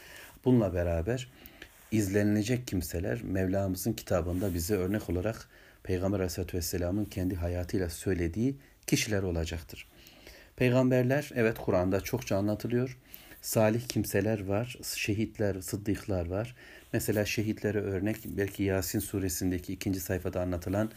Bununla 0.44 0.74
beraber 0.74 1.28
izlenilecek 1.94 2.66
kimseler 2.66 3.22
Mevlamızın 3.22 3.92
kitabında 3.92 4.54
bize 4.54 4.74
örnek 4.74 5.10
olarak 5.10 5.48
Peygamber 5.82 6.18
Aleyhisselatü 6.18 6.56
Vesselam'ın 6.56 7.04
kendi 7.04 7.34
hayatıyla 7.34 7.90
söylediği 7.90 8.56
kişiler 8.86 9.22
olacaktır. 9.22 9.88
Peygamberler 10.56 11.30
evet 11.34 11.58
Kur'an'da 11.58 12.00
çokça 12.00 12.36
anlatılıyor. 12.36 12.98
Salih 13.42 13.88
kimseler 13.88 14.44
var, 14.44 14.78
şehitler, 14.96 15.60
sıddıklar 15.60 16.26
var. 16.26 16.56
Mesela 16.92 17.24
şehitlere 17.24 17.80
örnek 17.80 18.16
belki 18.24 18.62
Yasin 18.62 18.98
suresindeki 18.98 19.72
ikinci 19.72 20.00
sayfada 20.00 20.40
anlatılan 20.40 20.90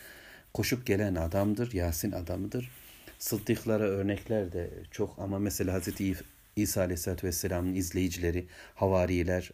koşup 0.53 0.85
gelen 0.85 1.15
adamdır, 1.15 1.73
Yasin 1.73 2.11
adamıdır. 2.11 2.71
Sıddıklara 3.19 3.83
örnekler 3.83 4.51
de 4.51 4.69
çok 4.91 5.19
ama 5.19 5.39
mesela 5.39 5.73
Hazreti 5.73 6.15
İsa 6.55 6.81
Aleyhisselatü 6.81 7.27
Vesselam'ın 7.27 7.73
izleyicileri, 7.73 8.45
havariler 8.75 9.51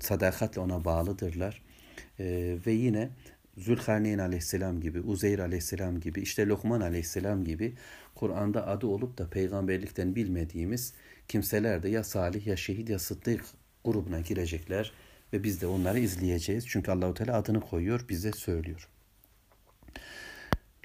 sadakatle 0.00 0.60
ona 0.60 0.84
bağlıdırlar. 0.84 1.62
Ee, 2.20 2.56
ve 2.66 2.72
yine 2.72 3.10
Zülkarneyn 3.58 4.18
aleyhisselam 4.18 4.80
gibi, 4.80 5.00
Uzeyr 5.00 5.38
aleyhisselam 5.38 6.00
gibi, 6.00 6.20
işte 6.20 6.46
Lokman 6.46 6.80
aleyhisselam 6.80 7.44
gibi 7.44 7.74
Kur'an'da 8.14 8.66
adı 8.66 8.86
olup 8.86 9.18
da 9.18 9.30
peygamberlikten 9.30 10.14
bilmediğimiz 10.14 10.94
kimseler 11.28 11.82
de 11.82 11.88
ya 11.88 12.04
salih 12.04 12.46
ya 12.46 12.56
şehit 12.56 12.88
ya 12.88 12.98
sıddık 12.98 13.44
grubuna 13.84 14.20
girecekler 14.20 14.92
ve 15.32 15.42
biz 15.44 15.60
de 15.60 15.66
onları 15.66 15.98
izleyeceğiz. 15.98 16.68
Çünkü 16.68 16.90
Allahu 16.90 17.14
Teala 17.14 17.36
adını 17.36 17.60
koyuyor, 17.60 18.08
bize 18.08 18.32
söylüyor. 18.32 18.88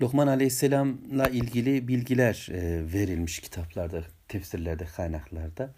Lokman 0.02 0.28
Aleyhisselam'la 0.28 1.28
ilgili 1.28 1.88
bilgiler 1.88 2.48
e, 2.52 2.94
verilmiş 2.94 3.40
kitaplarda, 3.40 4.04
tefsirlerde, 4.28 4.86
kaynaklarda. 4.86 5.74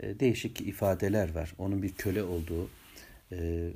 E, 0.00 0.20
değişik 0.20 0.60
ifadeler 0.60 1.34
var. 1.34 1.54
Onun 1.58 1.82
bir 1.82 1.92
köle 1.92 2.22
olduğu 2.22 2.70
e, 3.32 3.70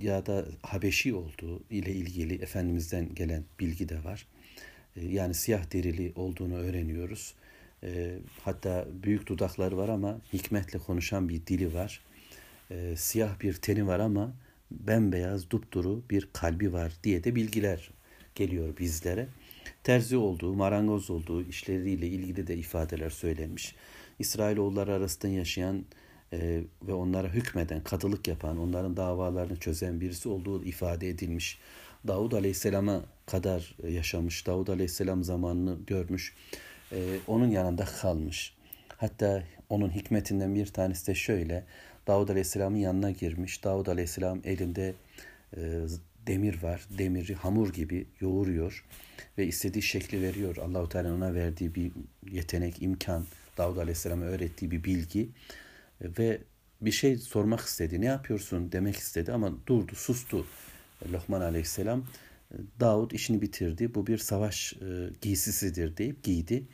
ya 0.00 0.26
da 0.26 0.44
Habeşi 0.62 1.14
olduğu 1.14 1.62
ile 1.70 1.92
ilgili 1.92 2.34
Efendimiz'den 2.34 3.14
gelen 3.14 3.44
bilgi 3.60 3.88
de 3.88 4.04
var. 4.04 4.26
Yani 4.96 5.34
siyah 5.34 5.72
derili 5.72 6.12
olduğunu 6.16 6.54
öğreniyoruz. 6.54 7.34
Hatta 8.40 8.88
büyük 9.02 9.26
dudakları 9.26 9.76
var 9.76 9.88
ama 9.88 10.20
hikmetle 10.32 10.78
konuşan 10.78 11.28
bir 11.28 11.46
dili 11.46 11.74
var. 11.74 12.00
Siyah 12.96 13.40
bir 13.40 13.54
teni 13.54 13.86
var 13.86 13.98
ama 13.98 14.34
bembeyaz 14.70 15.50
dupduru 15.50 16.02
bir 16.10 16.28
kalbi 16.32 16.72
var 16.72 16.92
diye 17.04 17.24
de 17.24 17.34
bilgiler 17.34 17.90
geliyor 18.34 18.76
bizlere. 18.78 19.28
Terzi 19.84 20.16
olduğu, 20.16 20.54
marangoz 20.54 21.10
olduğu 21.10 21.42
işleriyle 21.42 22.06
ilgili 22.06 22.46
de 22.46 22.56
ifadeler 22.56 23.10
söylenmiş. 23.10 23.74
İsrailoğulları 24.18 24.94
arasında 24.94 25.32
yaşayan 25.32 25.84
e, 26.32 26.60
ve 26.82 26.92
onlara 26.92 27.28
hükmeden, 27.28 27.84
kadılık 27.84 28.28
yapan, 28.28 28.58
onların 28.58 28.96
davalarını 28.96 29.56
çözen 29.56 30.00
birisi 30.00 30.28
olduğu 30.28 30.64
ifade 30.64 31.08
edilmiş. 31.08 31.58
Davud 32.06 32.32
Aleyhisselam'a 32.32 33.00
kadar 33.26 33.76
yaşamış, 33.88 34.46
Davud 34.46 34.68
Aleyhisselam 34.68 35.24
zamanını 35.24 35.78
görmüş, 35.86 36.34
e, 36.92 37.18
onun 37.26 37.50
yanında 37.50 37.84
kalmış. 37.84 38.54
Hatta 38.88 39.42
onun 39.68 39.90
hikmetinden 39.90 40.54
bir 40.54 40.66
tanesi 40.66 41.06
de 41.06 41.14
şöyle, 41.14 41.64
Davud 42.06 42.28
Aleyhisselam'ın 42.28 42.76
yanına 42.76 43.10
girmiş, 43.10 43.64
Davud 43.64 43.86
Aleyhisselam 43.86 44.40
elinde 44.44 44.94
e, 45.56 45.60
demir 46.26 46.62
var. 46.62 46.86
Demiri 46.98 47.34
hamur 47.34 47.72
gibi 47.72 48.06
yoğuruyor 48.20 48.84
ve 49.38 49.46
istediği 49.46 49.82
şekli 49.82 50.22
veriyor. 50.22 50.56
Allahu 50.56 50.88
Teala 50.88 51.14
ona 51.14 51.34
verdiği 51.34 51.74
bir 51.74 51.92
yetenek, 52.30 52.82
imkan, 52.82 53.24
Davud 53.56 53.76
Aleyhisselam'a 53.76 54.24
öğrettiği 54.24 54.70
bir 54.70 54.84
bilgi 54.84 55.28
ve 56.00 56.40
bir 56.80 56.92
şey 56.92 57.16
sormak 57.16 57.60
istedi. 57.60 58.00
Ne 58.00 58.06
yapıyorsun 58.06 58.72
demek 58.72 58.96
istedi 58.96 59.32
ama 59.32 59.52
durdu, 59.66 59.94
sustu. 59.94 60.46
Lokman 61.12 61.40
Aleyhisselam 61.40 62.04
Davud 62.80 63.10
işini 63.10 63.42
bitirdi. 63.42 63.94
Bu 63.94 64.06
bir 64.06 64.18
savaş 64.18 64.72
e, 64.72 65.10
giysisidir 65.20 65.96
deyip 65.96 66.22
giydi 66.22 66.66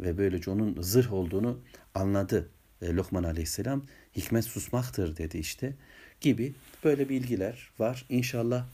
ve 0.00 0.18
böylece 0.18 0.50
onun 0.50 0.82
zırh 0.82 1.12
olduğunu 1.12 1.60
anladı. 1.94 2.48
E, 2.82 2.94
Lokman 2.94 3.24
Aleyhisselam 3.24 3.82
hikmet 4.16 4.44
susmaktır 4.44 5.16
dedi 5.16 5.38
işte 5.38 5.74
gibi 6.20 6.54
böyle 6.84 7.08
bilgiler 7.08 7.70
var. 7.78 8.06
İnşallah 8.08 8.66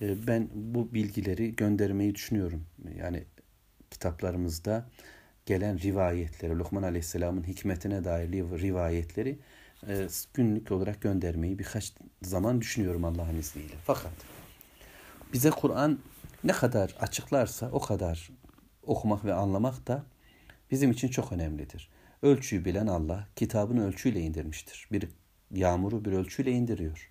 ben 0.00 0.48
bu 0.54 0.94
bilgileri 0.94 1.56
göndermeyi 1.56 2.14
düşünüyorum. 2.14 2.64
Yani 2.98 3.24
kitaplarımızda 3.90 4.88
gelen 5.48 5.80
rivayetleri, 5.80 6.58
Lokman 6.58 6.82
Aleyhisselam'ın 6.82 7.42
hikmetine 7.42 8.04
dair 8.04 8.32
rivayetleri 8.32 9.38
e, 9.88 10.08
günlük 10.34 10.72
olarak 10.72 11.00
göndermeyi 11.00 11.58
birkaç 11.58 11.92
zaman 12.22 12.60
düşünüyorum 12.60 13.04
Allah'ın 13.04 13.36
izniyle. 13.36 13.74
Fakat 13.84 14.12
bize 15.32 15.50
Kur'an 15.50 15.98
ne 16.44 16.52
kadar 16.52 16.96
açıklarsa 17.00 17.70
o 17.72 17.80
kadar 17.80 18.30
okumak 18.82 19.24
ve 19.24 19.34
anlamak 19.34 19.86
da 19.86 20.04
bizim 20.70 20.90
için 20.90 21.08
çok 21.08 21.32
önemlidir. 21.32 21.90
Ölçüyü 22.22 22.64
bilen 22.64 22.86
Allah 22.86 23.26
kitabını 23.36 23.86
ölçüyle 23.86 24.20
indirmiştir. 24.20 24.88
Bir 24.92 25.08
yağmuru 25.50 26.04
bir 26.04 26.12
ölçüyle 26.12 26.52
indiriyor. 26.52 27.10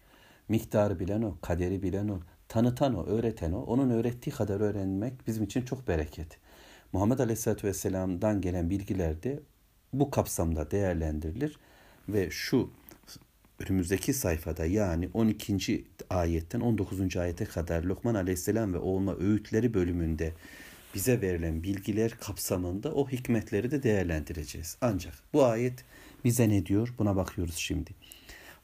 Miktarı 0.49 0.99
bilen 0.99 1.21
o, 1.21 1.37
kaderi 1.41 1.83
bilen 1.83 2.07
o, 2.07 2.19
tanıtan 2.47 2.95
o, 2.95 3.05
öğreten 3.05 3.51
o. 3.51 3.59
Onun 3.59 3.89
öğrettiği 3.89 4.35
kadar 4.35 4.59
öğrenmek 4.59 5.27
bizim 5.27 5.43
için 5.43 5.61
çok 5.61 5.87
bereket. 5.87 6.37
Muhammed 6.92 7.18
Aleyhisselatü 7.18 7.66
Vesselam'dan 7.66 8.40
gelen 8.40 8.70
bilgiler 8.70 9.22
de 9.22 9.40
bu 9.92 10.10
kapsamda 10.10 10.70
değerlendirilir 10.70 11.58
ve 12.08 12.30
şu 12.30 12.70
önümüzdeki 13.58 14.14
sayfada 14.14 14.66
yani 14.66 15.08
12. 15.14 15.84
ayetten 16.10 16.60
19. 16.60 17.16
ayete 17.16 17.44
kadar 17.44 17.82
Lokman 17.82 18.14
Aleyhisselam 18.14 18.74
ve 18.74 18.78
oğluna 18.78 19.14
öğütleri 19.14 19.74
bölümünde 19.74 20.32
bize 20.94 21.20
verilen 21.20 21.62
bilgiler 21.62 22.10
kapsamında 22.10 22.94
o 22.94 23.08
hikmetleri 23.08 23.70
de 23.70 23.82
değerlendireceğiz. 23.82 24.76
Ancak 24.80 25.14
bu 25.32 25.44
ayet 25.44 25.84
bize 26.24 26.48
ne 26.48 26.66
diyor? 26.66 26.94
Buna 26.98 27.16
bakıyoruz 27.16 27.56
şimdi. 27.56 27.90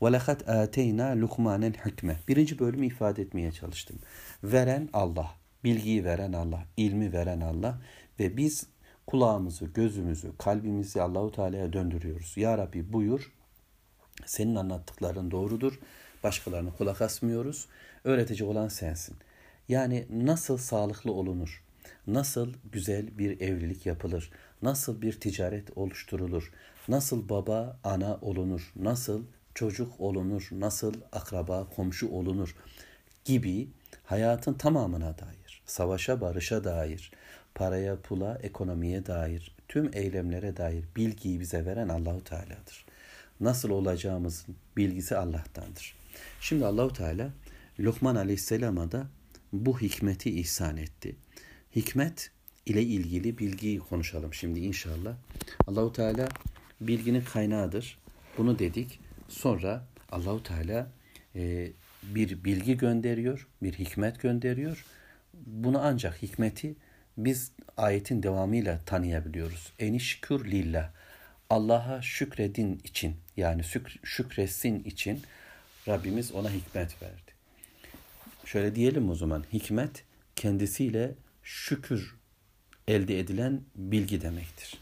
وَلَخَدْ 0.01 0.45
آتَيْنَا 0.45 1.25
لُقْمَانَ 1.25 1.73
hikme. 1.87 2.17
Birinci 2.29 2.59
bölümü 2.59 2.87
ifade 2.87 3.23
etmeye 3.23 3.53
çalıştım. 3.53 3.99
Veren 4.45 4.89
Allah, 4.93 5.35
bilgiyi 5.65 6.05
veren 6.05 6.33
Allah, 6.33 6.65
ilmi 6.77 7.13
veren 7.13 7.41
Allah 7.41 7.81
ve 8.20 8.38
biz 8.38 8.68
kulağımızı, 9.08 9.66
gözümüzü, 9.66 10.32
kalbimizi 10.38 11.02
Allahu 11.02 11.32
Teala'ya 11.32 11.74
döndürüyoruz. 11.74 12.38
Ya 12.38 12.58
Rabbi 12.58 12.94
buyur, 12.94 13.32
senin 14.26 14.56
anlattıkların 14.56 15.32
doğrudur. 15.32 15.80
Başkalarına 16.24 16.72
kulak 16.74 17.02
asmıyoruz. 17.02 17.68
Öğretici 18.04 18.50
olan 18.50 18.68
sensin. 18.68 19.16
Yani 19.70 20.08
nasıl 20.10 20.58
sağlıklı 20.58 21.12
olunur? 21.12 21.64
Nasıl 22.08 22.54
güzel 22.72 23.18
bir 23.18 23.42
evlilik 23.42 23.86
yapılır? 23.86 24.32
Nasıl 24.62 25.02
bir 25.02 25.20
ticaret 25.20 25.78
oluşturulur? 25.78 26.52
Nasıl 26.88 27.30
baba, 27.30 27.80
ana 27.84 28.18
olunur? 28.22 28.72
Nasıl 28.76 29.24
çocuk 29.56 30.00
olunur, 30.00 30.48
nasıl 30.52 30.94
akraba, 31.12 31.70
komşu 31.76 32.10
olunur 32.10 32.56
gibi 33.26 33.70
hayatın 34.04 34.54
tamamına 34.54 35.18
dair, 35.18 35.64
savaşa, 35.66 36.22
barışa 36.22 36.64
dair, 36.64 37.12
paraya, 37.56 37.96
pula, 38.02 38.40
ekonomiye 38.44 39.06
dair, 39.06 39.56
tüm 39.68 39.90
eylemlere 39.94 40.58
dair 40.58 40.84
bilgiyi 40.96 41.40
bize 41.40 41.66
veren 41.66 41.90
Allahu 41.90 42.24
Teala'dır. 42.24 42.86
Nasıl 43.40 43.70
olacağımızın 43.70 44.56
bilgisi 44.78 45.18
Allah'tandır. 45.18 45.96
Şimdi 46.42 46.66
Allahu 46.66 46.94
Teala 46.94 47.30
Lokman 47.80 48.16
Aleyhisselam'a 48.16 48.92
da 48.92 49.08
bu 49.54 49.82
hikmeti 49.82 50.40
ihsan 50.40 50.78
etti. 50.78 51.16
Hikmet 51.76 52.32
ile 52.66 52.82
ilgili 52.82 53.38
bilgiyi 53.38 53.80
konuşalım 53.80 54.34
şimdi 54.34 54.60
inşallah. 54.60 55.16
Allahu 55.68 55.94
Teala 55.94 56.30
bilginin 56.82 57.22
kaynağıdır. 57.22 57.98
Bunu 58.38 58.60
dedik. 58.60 59.00
Sonra 59.30 59.86
Allahu 60.12 60.44
Teala 60.44 60.92
e, 61.36 61.72
bir 62.04 62.44
bilgi 62.44 62.78
gönderiyor, 62.78 63.48
bir 63.64 63.74
hikmet 63.74 64.22
gönderiyor. 64.22 64.86
Bunu 65.34 65.80
ancak 65.82 66.22
hikmeti 66.22 66.76
biz 67.18 67.52
ayetin 67.78 68.24
devamıyla 68.24 68.80
tanıyabiliyoruz. 68.86 69.74
Eni 69.80 70.00
şükür 70.00 70.52
lillah. 70.52 70.90
Allah'a 71.50 72.02
şükredin 72.02 72.82
için 72.84 73.16
yani 73.38 73.64
şükretsin 74.04 74.84
için 74.84 75.22
Rabbimiz 75.88 76.32
ona 76.32 76.50
hikmet 76.50 77.02
verdi. 77.02 77.32
Şöyle 78.46 78.76
diyelim 78.76 79.10
o 79.10 79.16
zaman 79.16 79.44
hikmet 79.54 80.04
kendisiyle 80.36 81.12
şükür 81.44 82.16
elde 82.88 83.20
edilen 83.20 83.62
bilgi 83.76 84.22
demektir. 84.22 84.78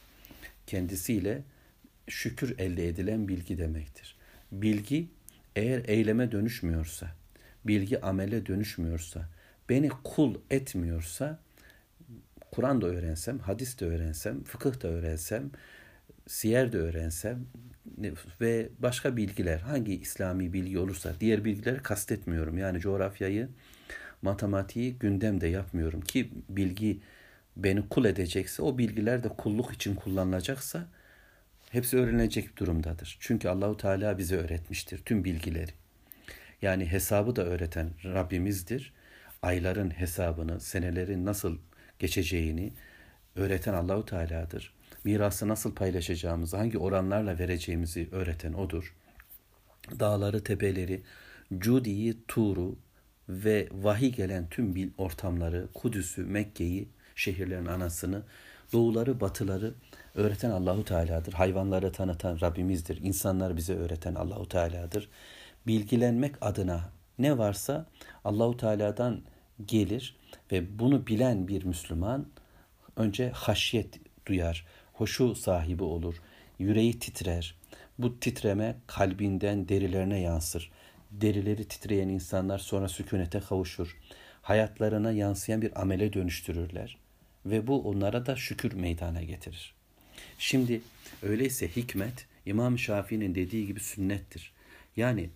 Kendisiyle 0.67 1.41
şükür 2.07 2.59
elde 2.59 2.87
edilen 2.87 3.27
bilgi 3.27 3.57
demektir. 3.57 4.15
Bilgi 4.51 5.07
eğer 5.55 5.81
eyleme 5.87 6.31
dönüşmüyorsa, 6.31 7.15
bilgi 7.65 8.01
amele 8.01 8.45
dönüşmüyorsa, 8.45 9.29
beni 9.69 9.89
kul 9.89 10.35
etmiyorsa 10.49 11.39
Kur'an 12.51 12.81
da 12.81 12.87
öğrensem, 12.87 13.39
hadis 13.39 13.79
de 13.79 13.85
öğrensem, 13.85 14.43
fıkıh 14.43 14.81
da 14.81 14.87
öğrensem, 14.87 15.51
siyer 16.27 16.71
de 16.71 16.77
öğrensem 16.77 17.45
ve 18.41 18.69
başka 18.79 19.17
bilgiler 19.17 19.59
hangi 19.59 19.95
İslami 19.95 20.53
bilgi 20.53 20.79
olursa 20.79 21.13
diğer 21.19 21.45
bilgileri 21.45 21.83
kastetmiyorum. 21.83 22.57
Yani 22.57 22.79
coğrafyayı, 22.79 23.49
matematiği 24.21 24.99
gündemde 24.99 25.47
yapmıyorum 25.47 26.01
ki 26.01 26.29
bilgi 26.49 26.99
beni 27.57 27.89
kul 27.89 28.05
edecekse 28.05 28.61
o 28.61 28.77
bilgiler 28.77 29.23
de 29.23 29.29
kulluk 29.29 29.73
için 29.73 29.95
kullanılacaksa 29.95 30.87
hepsi 31.69 31.97
öğrenilecek 31.97 32.57
durumdadır. 32.57 33.17
Çünkü 33.19 33.49
Allahu 33.49 33.77
Teala 33.77 34.17
bize 34.17 34.35
öğretmiştir 34.35 34.97
tüm 35.05 35.23
bilgileri. 35.23 35.71
Yani 36.61 36.85
hesabı 36.85 37.35
da 37.35 37.45
öğreten 37.45 37.89
Rabbimizdir. 38.03 38.93
Ayların 39.41 39.89
hesabını, 39.89 40.59
senelerin 40.59 41.25
nasıl 41.25 41.57
geçeceğini 42.01 42.73
öğreten 43.35 43.73
Allahu 43.73 44.05
Teala'dır. 44.05 44.73
Mirası 45.03 45.47
nasıl 45.47 45.75
paylaşacağımızı, 45.75 46.57
hangi 46.57 46.77
oranlarla 46.77 47.39
vereceğimizi 47.39 48.09
öğreten 48.11 48.53
odur. 48.53 48.95
Dağları, 49.99 50.43
tepeleri, 50.43 51.01
Cudi'yi, 51.57 52.17
Tur'u 52.27 52.75
ve 53.29 53.69
vahiy 53.71 54.11
gelen 54.11 54.49
tüm 54.49 54.75
bil 54.75 54.89
ortamları, 54.97 55.67
Kudüs'ü, 55.73 56.25
Mekke'yi, 56.25 56.89
şehirlerin 57.15 57.65
anasını, 57.65 58.23
doğuları, 58.73 59.19
batıları 59.19 59.73
öğreten 60.15 60.51
Allahu 60.51 60.85
Teala'dır. 60.85 61.33
Hayvanları 61.33 61.91
tanıtan 61.91 62.37
Rabbimizdir. 62.41 63.01
İnsanlar 63.01 63.57
bize 63.57 63.75
öğreten 63.75 64.15
Allahu 64.15 64.47
Teala'dır. 64.47 65.09
Bilgilenmek 65.67 66.35
adına 66.41 66.89
ne 67.19 67.37
varsa 67.37 67.85
Allahu 68.23 68.57
Teala'dan 68.57 69.21
gelir 69.67 70.15
ve 70.51 70.79
bunu 70.79 71.07
bilen 71.07 71.47
bir 71.47 71.63
Müslüman 71.63 72.27
önce 72.95 73.29
haşyet 73.29 73.99
duyar, 74.25 74.65
hoşu 74.93 75.35
sahibi 75.35 75.83
olur, 75.83 76.15
yüreği 76.59 76.99
titrer. 76.99 77.55
Bu 77.97 78.19
titreme 78.19 78.75
kalbinden 78.87 79.69
derilerine 79.69 80.19
yansır. 80.19 80.71
Derileri 81.11 81.67
titreyen 81.67 82.09
insanlar 82.09 82.59
sonra 82.59 82.87
sükunete 82.87 83.39
kavuşur. 83.39 83.97
Hayatlarına 84.41 85.11
yansıyan 85.11 85.61
bir 85.61 85.81
amele 85.81 86.13
dönüştürürler 86.13 86.97
ve 87.45 87.67
bu 87.67 87.89
onlara 87.89 88.25
da 88.25 88.35
şükür 88.35 88.73
meydana 88.73 89.23
getirir. 89.23 89.73
Şimdi 90.37 90.81
öyleyse 91.21 91.75
hikmet 91.75 92.25
İmam 92.45 92.79
Şafii'nin 92.79 93.35
dediği 93.35 93.67
gibi 93.67 93.79
sünnettir. 93.79 94.51
Yani 94.95 95.29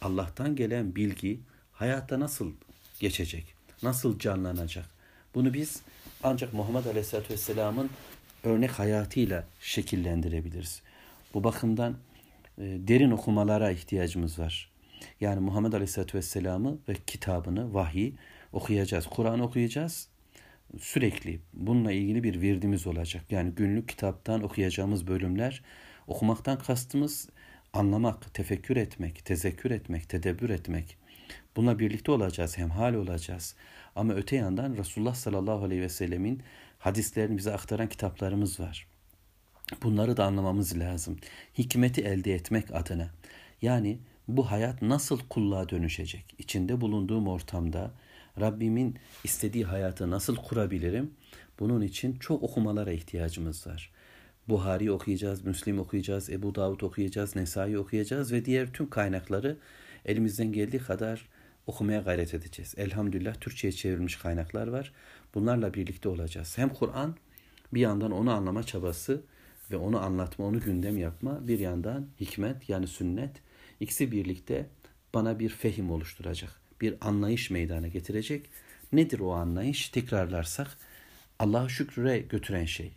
Allah'tan 0.00 0.56
gelen 0.56 0.96
bilgi 0.96 1.40
hayatta 1.72 2.20
nasıl 2.20 2.52
geçecek? 3.00 3.54
Nasıl 3.82 4.18
canlanacak? 4.18 4.86
Bunu 5.34 5.54
biz 5.54 5.82
ancak 6.22 6.52
Muhammed 6.52 6.84
Aleyhisselatü 6.84 7.32
Vesselam'ın 7.32 7.90
örnek 8.44 8.70
hayatıyla 8.70 9.44
şekillendirebiliriz. 9.60 10.82
Bu 11.34 11.44
bakımdan 11.44 11.96
e, 12.58 12.62
derin 12.62 13.10
okumalara 13.10 13.70
ihtiyacımız 13.70 14.38
var. 14.38 14.70
Yani 15.20 15.40
Muhammed 15.40 15.72
Aleyhisselatü 15.72 16.18
Vesselam'ı 16.18 16.78
ve 16.88 16.94
kitabını, 17.06 17.74
vahiy 17.74 18.12
okuyacağız. 18.52 19.06
Kur'an 19.06 19.40
okuyacağız. 19.40 20.08
Sürekli 20.80 21.40
bununla 21.52 21.92
ilgili 21.92 22.22
bir 22.22 22.40
virdimiz 22.40 22.86
olacak. 22.86 23.24
Yani 23.30 23.50
günlük 23.50 23.88
kitaptan 23.88 24.42
okuyacağımız 24.42 25.06
bölümler 25.06 25.62
okumaktan 26.06 26.58
kastımız 26.58 27.28
anlamak, 27.72 28.34
tefekkür 28.34 28.76
etmek, 28.76 29.24
tezekkür 29.24 29.70
etmek, 29.70 30.08
tedebbür 30.08 30.50
etmek. 30.50 30.96
Bununla 31.56 31.78
birlikte 31.78 32.12
olacağız, 32.12 32.58
hemhal 32.58 32.94
olacağız. 32.94 33.54
Ama 33.96 34.14
öte 34.14 34.36
yandan 34.36 34.76
Resulullah 34.76 35.14
sallallahu 35.14 35.64
aleyhi 35.64 35.82
ve 35.82 35.88
sellemin 35.88 36.42
hadislerini 36.78 37.38
bize 37.38 37.52
aktaran 37.52 37.88
kitaplarımız 37.88 38.60
var. 38.60 38.86
Bunları 39.82 40.16
da 40.16 40.24
anlamamız 40.24 40.78
lazım. 40.78 41.18
Hikmeti 41.58 42.00
elde 42.00 42.34
etmek 42.34 42.74
adına. 42.74 43.10
Yani 43.62 43.98
bu 44.28 44.50
hayat 44.50 44.82
nasıl 44.82 45.18
kulluğa 45.28 45.68
dönüşecek? 45.68 46.34
İçinde 46.38 46.80
bulunduğum 46.80 47.28
ortamda 47.28 47.90
Rabbimin 48.40 48.98
istediği 49.24 49.64
hayatı 49.64 50.10
nasıl 50.10 50.36
kurabilirim? 50.36 51.10
Bunun 51.60 51.80
için 51.80 52.18
çok 52.18 52.42
okumalara 52.42 52.92
ihtiyacımız 52.92 53.66
var. 53.66 53.90
Buhari 54.48 54.92
okuyacağız, 54.92 55.44
Müslim 55.44 55.78
okuyacağız, 55.78 56.30
Ebu 56.30 56.54
Davud 56.54 56.80
okuyacağız, 56.80 57.36
Nesai 57.36 57.78
okuyacağız 57.78 58.32
ve 58.32 58.44
diğer 58.44 58.72
tüm 58.72 58.90
kaynakları 58.90 59.56
elimizden 60.04 60.52
geldiği 60.52 60.78
kadar 60.78 61.28
okumaya 61.66 62.00
gayret 62.00 62.34
edeceğiz. 62.34 62.74
Elhamdülillah 62.76 63.34
Türkçe'ye 63.34 63.72
çevrilmiş 63.72 64.16
kaynaklar 64.16 64.66
var. 64.66 64.92
Bunlarla 65.34 65.74
birlikte 65.74 66.08
olacağız. 66.08 66.58
Hem 66.58 66.68
Kur'an 66.68 67.16
bir 67.74 67.80
yandan 67.80 68.12
onu 68.12 68.30
anlama 68.30 68.62
çabası 68.62 69.22
ve 69.70 69.76
onu 69.76 70.00
anlatma, 70.00 70.44
onu 70.44 70.60
gündem 70.60 70.98
yapma. 70.98 71.48
Bir 71.48 71.58
yandan 71.58 72.06
hikmet 72.20 72.68
yani 72.68 72.86
sünnet. 72.86 73.30
ikisi 73.80 74.12
birlikte 74.12 74.66
bana 75.14 75.38
bir 75.38 75.48
fehim 75.48 75.90
oluşturacak. 75.90 76.60
Bir 76.80 76.94
anlayış 77.00 77.50
meydana 77.50 77.88
getirecek. 77.88 78.50
Nedir 78.92 79.20
o 79.20 79.32
anlayış? 79.32 79.88
Tekrarlarsak 79.88 80.78
Allah'a 81.38 81.68
şükrüre 81.68 82.18
götüren 82.18 82.64
şey. 82.64 82.92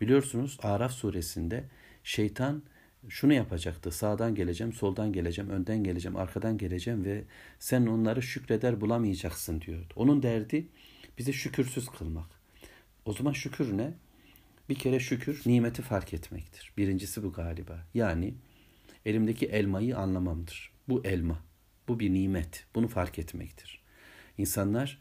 Biliyorsunuz 0.00 0.58
Araf 0.62 0.92
suresinde 0.92 1.64
şeytan 2.04 2.62
şunu 3.08 3.32
yapacaktı. 3.32 3.90
Sağdan 3.90 4.34
geleceğim, 4.34 4.72
soldan 4.72 5.12
geleceğim, 5.12 5.50
önden 5.50 5.84
geleceğim, 5.84 6.16
arkadan 6.16 6.58
geleceğim 6.58 7.04
ve 7.04 7.24
sen 7.58 7.86
onları 7.86 8.22
şükreder 8.22 8.80
bulamayacaksın 8.80 9.60
diyordu. 9.60 9.92
Onun 9.96 10.22
derdi 10.22 10.66
bizi 11.18 11.32
şükürsüz 11.32 11.88
kılmak. 11.88 12.30
O 13.04 13.12
zaman 13.12 13.32
şükür 13.32 13.78
ne? 13.78 13.94
Bir 14.68 14.74
kere 14.74 15.00
şükür 15.00 15.42
nimeti 15.46 15.82
fark 15.82 16.14
etmektir. 16.14 16.72
Birincisi 16.76 17.22
bu 17.22 17.32
galiba. 17.32 17.86
Yani 17.94 18.34
elimdeki 19.06 19.46
elmayı 19.46 19.98
anlamamdır. 19.98 20.72
Bu 20.88 21.04
elma. 21.04 21.38
Bu 21.88 22.00
bir 22.00 22.14
nimet. 22.14 22.66
Bunu 22.74 22.88
fark 22.88 23.18
etmektir. 23.18 23.82
İnsanlar 24.38 24.98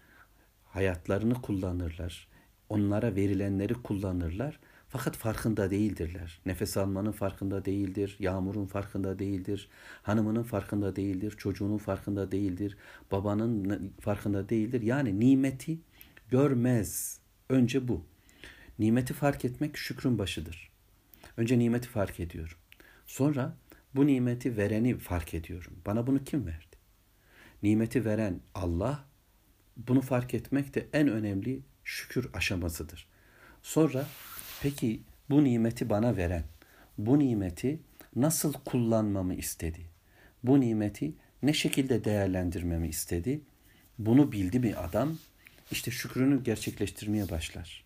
hayatlarını 0.66 1.42
kullanırlar. 1.42 2.28
Onlara 2.70 3.16
verilenleri 3.16 3.74
kullanırlar 3.74 4.60
fakat 4.92 5.18
farkında 5.18 5.72
değildirler. 5.72 6.40
Nefes 6.46 6.78
almanın 6.78 7.12
farkında 7.12 7.66
değildir, 7.66 8.16
yağmurun 8.20 8.66
farkında 8.66 9.20
değildir, 9.20 9.70
hanımının 10.04 10.44
farkında 10.44 10.96
değildir, 10.96 11.34
çocuğunun 11.38 11.78
farkında 11.78 12.32
değildir, 12.32 12.78
babanın 13.12 13.94
farkında 14.02 14.50
değildir. 14.50 14.82
Yani 14.82 15.20
nimeti 15.20 15.80
görmez. 16.30 17.20
Önce 17.50 17.88
bu. 17.88 18.06
Nimeti 18.80 19.14
fark 19.14 19.46
etmek 19.46 19.78
şükrün 19.78 20.18
başıdır. 20.18 20.72
Önce 21.38 21.60
nimeti 21.60 21.88
fark 21.88 22.20
ediyorum. 22.20 22.58
Sonra 23.06 23.58
bu 23.96 24.08
nimeti 24.08 24.58
vereni 24.58 24.98
fark 24.98 25.34
ediyorum. 25.34 25.74
Bana 25.86 26.08
bunu 26.08 26.24
kim 26.24 26.46
verdi? 26.46 26.76
Nimeti 27.64 28.06
veren 28.06 28.40
Allah, 28.56 29.06
bunu 29.78 30.02
fark 30.02 30.34
etmek 30.34 30.76
de 30.76 30.88
en 30.94 31.08
önemli 31.08 31.62
şükür 31.84 32.30
aşamasıdır. 32.34 33.08
Sonra 33.64 34.08
Peki 34.62 35.00
bu 35.30 35.44
nimeti 35.44 35.90
bana 35.90 36.18
veren, 36.18 36.44
bu 36.98 37.20
nimeti 37.20 37.80
nasıl 38.16 38.54
kullanmamı 38.54 39.36
istedi? 39.36 39.80
Bu 40.44 40.60
nimeti 40.60 41.14
ne 41.44 41.54
şekilde 41.54 42.04
değerlendirmemi 42.04 42.88
istedi? 42.88 43.42
Bunu 44.00 44.32
bildi 44.32 44.60
mi 44.60 44.76
adam? 44.76 45.18
İşte 45.72 45.92
şükrünü 45.92 46.44
gerçekleştirmeye 46.44 47.30
başlar. 47.30 47.84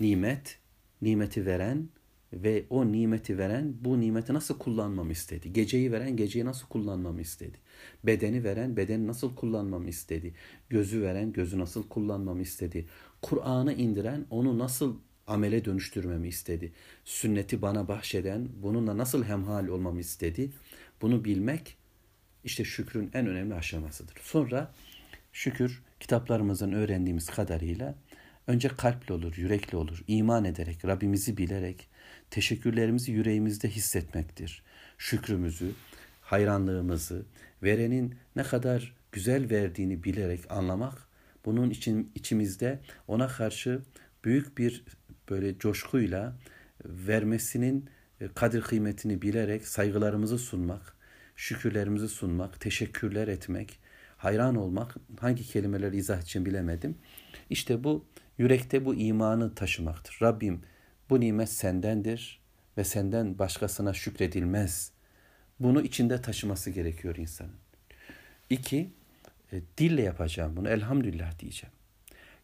Nimet, 0.00 0.58
nimeti 1.02 1.46
veren 1.46 1.88
ve 2.32 2.64
o 2.70 2.92
nimeti 2.92 3.38
veren 3.38 3.74
bu 3.80 4.00
nimeti 4.00 4.34
nasıl 4.34 4.58
kullanmamı 4.58 5.12
istedi? 5.12 5.52
Geceyi 5.52 5.92
veren 5.92 6.16
geceyi 6.16 6.44
nasıl 6.44 6.66
kullanmamı 6.66 7.20
istedi? 7.20 7.56
Bedeni 8.04 8.44
veren 8.44 8.76
bedeni 8.76 9.06
nasıl 9.06 9.34
kullanmamı 9.34 9.88
istedi? 9.88 10.34
Gözü 10.70 11.02
veren 11.02 11.32
gözü 11.32 11.58
nasıl 11.58 11.88
kullanmamı 11.88 12.42
istedi? 12.42 12.86
Kur'an'ı 13.22 13.72
indiren 13.72 14.26
onu 14.30 14.58
nasıl 14.58 14.96
amele 15.30 15.64
dönüştürmemi 15.64 16.28
istedi. 16.28 16.72
Sünneti 17.04 17.62
bana 17.62 17.88
bahşeden, 17.88 18.48
bununla 18.62 18.98
nasıl 18.98 19.24
hemhal 19.24 19.66
olmamı 19.66 20.00
istedi. 20.00 20.50
Bunu 21.02 21.24
bilmek 21.24 21.76
işte 22.44 22.64
şükrün 22.64 23.10
en 23.14 23.26
önemli 23.26 23.54
aşamasıdır. 23.54 24.14
Sonra 24.22 24.72
şükür 25.32 25.82
kitaplarımızın 26.00 26.72
öğrendiğimiz 26.72 27.26
kadarıyla 27.26 27.94
önce 28.46 28.68
kalple 28.68 29.14
olur, 29.14 29.36
yürekle 29.36 29.78
olur. 29.78 30.04
iman 30.08 30.44
ederek, 30.44 30.84
Rabbimizi 30.84 31.36
bilerek, 31.36 31.88
teşekkürlerimizi 32.30 33.12
yüreğimizde 33.12 33.68
hissetmektir. 33.68 34.62
Şükrümüzü, 34.98 35.72
hayranlığımızı, 36.20 37.22
verenin 37.62 38.14
ne 38.36 38.42
kadar 38.42 38.96
güzel 39.12 39.50
verdiğini 39.50 40.04
bilerek 40.04 40.50
anlamak, 40.50 41.08
bunun 41.44 41.70
için 41.70 42.12
içimizde 42.14 42.78
ona 43.08 43.28
karşı 43.28 43.82
büyük 44.24 44.58
bir 44.58 44.84
böyle 45.30 45.58
coşkuyla 45.58 46.36
vermesinin 46.84 47.90
e, 48.20 48.28
kadir 48.28 48.62
kıymetini 48.62 49.22
bilerek 49.22 49.68
saygılarımızı 49.68 50.38
sunmak, 50.38 50.96
şükürlerimizi 51.36 52.08
sunmak, 52.08 52.60
teşekkürler 52.60 53.28
etmek, 53.28 53.78
hayran 54.16 54.56
olmak, 54.56 54.96
hangi 55.20 55.44
kelimeleri 55.44 55.96
izah 55.96 56.22
için 56.22 56.46
bilemedim. 56.46 56.98
İşte 57.50 57.84
bu 57.84 58.04
yürekte 58.38 58.84
bu 58.84 58.94
imanı 58.94 59.54
taşımaktır. 59.54 60.18
Rabbim 60.22 60.62
bu 61.10 61.20
nimet 61.20 61.48
sendendir 61.48 62.40
ve 62.76 62.84
senden 62.84 63.38
başkasına 63.38 63.94
şükredilmez. 63.94 64.92
Bunu 65.60 65.82
içinde 65.82 66.22
taşıması 66.22 66.70
gerekiyor 66.70 67.16
insanın. 67.16 67.54
İki, 68.50 68.90
e, 69.52 69.60
dille 69.78 70.02
yapacağım 70.02 70.56
bunu. 70.56 70.68
Elhamdülillah 70.68 71.38
diyeceğim. 71.38 71.72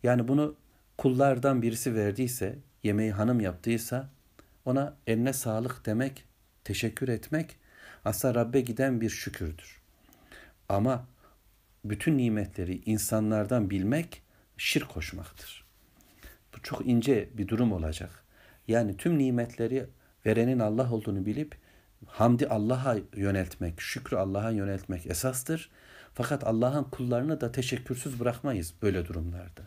Yani 0.03 0.29
bunu 0.29 0.57
kullardan 0.99 1.63
birisi 1.63 1.95
verdiyse, 1.95 2.59
yemeği 2.83 3.13
hanım 3.13 3.41
yaptıysa 3.41 4.09
ona 4.65 4.97
eline 5.07 5.33
sağlık 5.33 5.87
demek, 5.87 6.25
teşekkür 6.65 7.09
etmek 7.09 7.57
aslında 8.05 8.35
Rabbe 8.35 8.61
giden 8.61 9.01
bir 9.01 9.11
şükürdür. 9.11 9.81
Ama 10.69 11.07
bütün 11.85 12.19
nimetleri 12.19 12.83
insanlardan 12.87 13.71
bilmek 13.71 14.23
şirk 14.57 14.89
koşmaktır. 14.89 15.65
Bu 16.55 16.63
çok 16.63 16.87
ince 16.87 17.29
bir 17.35 17.49
durum 17.49 17.73
olacak. 17.73 18.25
Yani 18.69 18.97
tüm 18.97 19.19
nimetleri 19.19 19.87
verenin 20.27 20.59
Allah 20.59 20.93
olduğunu 20.93 21.27
bilip 21.27 21.57
hamdi 22.07 22.49
Allah'a 22.49 22.97
yöneltmek, 23.17 23.81
şükrü 23.81 24.17
Allah'a 24.17 24.51
yöneltmek 24.51 25.07
esastır. 25.07 25.71
Fakat 26.15 26.45
Allah'ın 26.45 26.85
kullarını 26.85 27.41
da 27.41 27.53
teşekkürsüz 27.53 28.21
bırakmayız 28.21 28.75
böyle 28.83 29.07
durumlarda. 29.07 29.63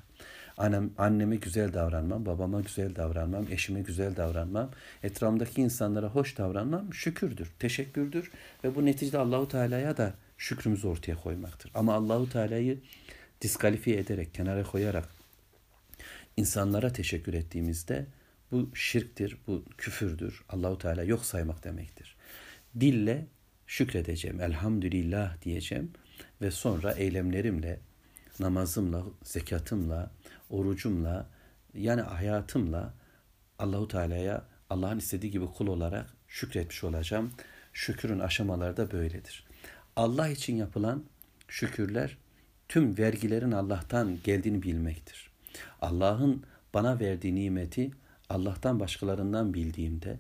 Annem, 0.60 0.92
anneme 0.98 1.36
güzel 1.36 1.74
davranmam, 1.74 2.26
babama 2.26 2.62
güzel 2.62 2.96
davranmam, 2.96 3.46
eşime 3.52 3.82
güzel 3.82 4.16
davranmam, 4.16 4.72
etrafımdaki 5.04 5.62
insanlara 5.62 6.08
hoş 6.08 6.38
davranmam 6.38 6.94
şükürdür, 6.94 7.52
teşekkürdür 7.60 8.32
ve 8.64 8.76
bu 8.76 8.86
neticede 8.86 9.18
Allahu 9.18 9.48
Teala'ya 9.48 9.98
da 9.98 10.14
şükrümüzü 10.38 10.88
ortaya 10.88 11.16
koymaktır. 11.16 11.72
Ama 11.74 11.94
Allahu 11.94 12.30
Teala'yı 12.30 12.80
diskalifiye 13.42 13.98
ederek, 13.98 14.34
kenara 14.34 14.64
koyarak 14.64 15.10
insanlara 16.38 16.94
teşekkür 16.94 17.34
ettiğimizde 17.34 18.06
bu 18.52 18.76
şirktir, 18.76 19.38
bu 19.48 19.64
küfürdür. 19.78 20.44
Allahu 20.50 20.78
Teala 20.78 21.04
yok 21.04 21.26
saymak 21.26 21.64
demektir. 21.64 22.16
Dille 22.80 23.26
şükredeceğim, 23.68 24.42
elhamdülillah 24.42 25.42
diyeceğim 25.42 25.92
ve 26.42 26.52
sonra 26.52 26.92
eylemlerimle, 26.92 27.80
namazımla, 28.40 29.04
zekatımla, 29.24 30.12
orucumla, 30.50 31.30
yani 31.74 32.02
hayatımla 32.02 32.94
Allahu 33.60 33.88
Teala'ya 33.88 34.46
Allah'ın 34.70 34.98
istediği 34.98 35.32
gibi 35.32 35.46
kul 35.46 35.68
olarak 35.68 36.14
şükretmiş 36.28 36.84
olacağım. 36.84 37.32
Şükürün 37.74 38.20
aşamaları 38.20 38.78
da 38.78 38.92
böyledir. 38.92 39.48
Allah 39.96 40.30
için 40.30 40.56
yapılan 40.56 41.04
şükürler 41.48 42.18
tüm 42.68 42.98
vergilerin 42.98 43.52
Allah'tan 43.52 44.18
geldiğini 44.24 44.64
bilmektir. 44.64 45.30
Allah'ın 45.82 46.44
bana 46.74 47.00
verdiği 47.00 47.36
nimeti 47.36 47.92
Allah'tan 48.30 48.80
başkalarından 48.80 49.54
bildiğimde 49.54 50.18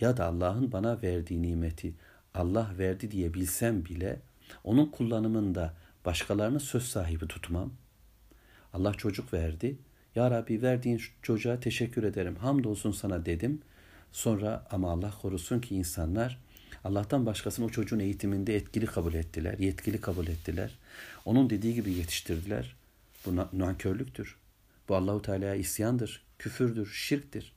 ya 0.00 0.16
da 0.16 0.24
Allah'ın 0.24 0.72
bana 0.72 1.02
verdiği 1.02 1.42
nimeti 1.42 1.94
Allah 2.34 2.70
verdi 2.78 3.10
diye 3.10 3.34
bilsem 3.34 3.84
bile 3.84 4.20
onun 4.64 4.86
kullanımında 4.86 5.74
başkalarını 6.04 6.60
söz 6.60 6.82
sahibi 6.82 7.28
tutmam. 7.28 7.72
Allah 8.78 8.94
çocuk 8.94 9.32
verdi. 9.32 9.76
Ya 10.14 10.30
Rabbi 10.30 10.62
verdiğin 10.62 11.02
çocuğa 11.22 11.60
teşekkür 11.60 12.02
ederim. 12.04 12.36
Hamdolsun 12.36 12.92
sana 12.92 13.26
dedim. 13.26 13.62
Sonra 14.12 14.66
ama 14.70 14.90
Allah 14.90 15.14
korusun 15.22 15.60
ki 15.60 15.74
insanlar 15.74 16.38
Allah'tan 16.84 17.26
başkasını 17.26 17.66
o 17.66 17.68
çocuğun 17.68 17.98
eğitiminde 17.98 18.56
etkili 18.56 18.86
kabul 18.86 19.14
ettiler, 19.14 19.58
yetkili 19.58 20.00
kabul 20.00 20.26
ettiler. 20.26 20.78
Onun 21.24 21.50
dediği 21.50 21.74
gibi 21.74 21.92
yetiştirdiler. 21.92 22.76
Bu 23.26 23.36
nankörlüktür. 23.36 24.36
Bu 24.88 24.96
Allahu 24.96 25.22
Teala'ya 25.22 25.54
isyandır, 25.54 26.22
küfürdür, 26.38 26.86
şirktir. 26.86 27.52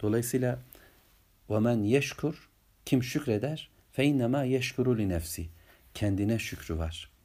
Dolayısıyla 0.00 0.58
men 1.48 1.82
yeşkur 1.82 2.48
kim 2.84 3.02
şükreder 3.02 3.70
fe 3.92 4.04
innema 4.04 4.44
yeşkuru 4.44 4.98
li 4.98 5.08
nefsi. 5.08 5.46
Kendine 5.94 6.38
şükrü 6.38 6.78
var.'' 6.78 7.15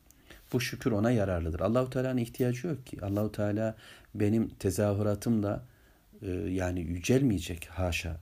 Bu 0.51 0.61
şükür 0.61 0.91
ona 0.91 1.11
yararlıdır. 1.11 1.59
Allahu 1.59 1.89
Teala'nın 1.89 2.17
ihtiyacı 2.17 2.67
yok 2.67 2.85
ki. 2.85 2.97
Allahu 3.01 3.31
Teala 3.31 3.75
benim 4.15 4.49
tezahüratımla 4.49 5.65
e, 6.21 6.31
yani 6.31 6.81
yücelmeyecek 6.81 7.65
haşa. 7.65 8.17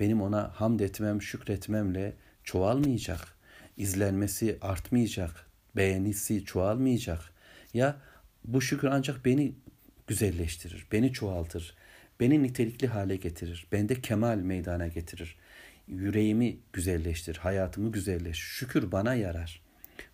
Benim 0.00 0.22
ona 0.22 0.50
hamd 0.54 0.80
etmem, 0.80 1.22
şükretmemle 1.22 2.12
çoğalmayacak. 2.44 3.20
İzlenmesi 3.76 4.58
artmayacak. 4.60 5.46
Beğenisi 5.76 6.44
çoğalmayacak. 6.44 7.20
Ya 7.74 7.96
bu 8.44 8.60
şükür 8.60 8.88
ancak 8.88 9.24
beni 9.24 9.54
güzelleştirir, 10.06 10.86
beni 10.92 11.12
çoğaltır, 11.12 11.74
beni 12.20 12.42
nitelikli 12.42 12.86
hale 12.86 13.16
getirir, 13.16 13.66
bende 13.72 14.00
kemal 14.00 14.36
meydana 14.38 14.88
getirir. 14.88 15.36
Yüreğimi 15.88 16.58
güzelleştirir, 16.72 17.36
hayatımı 17.36 17.92
güzelleştirir. 17.92 18.34
Şükür 18.34 18.92
bana 18.92 19.14
yarar, 19.14 19.62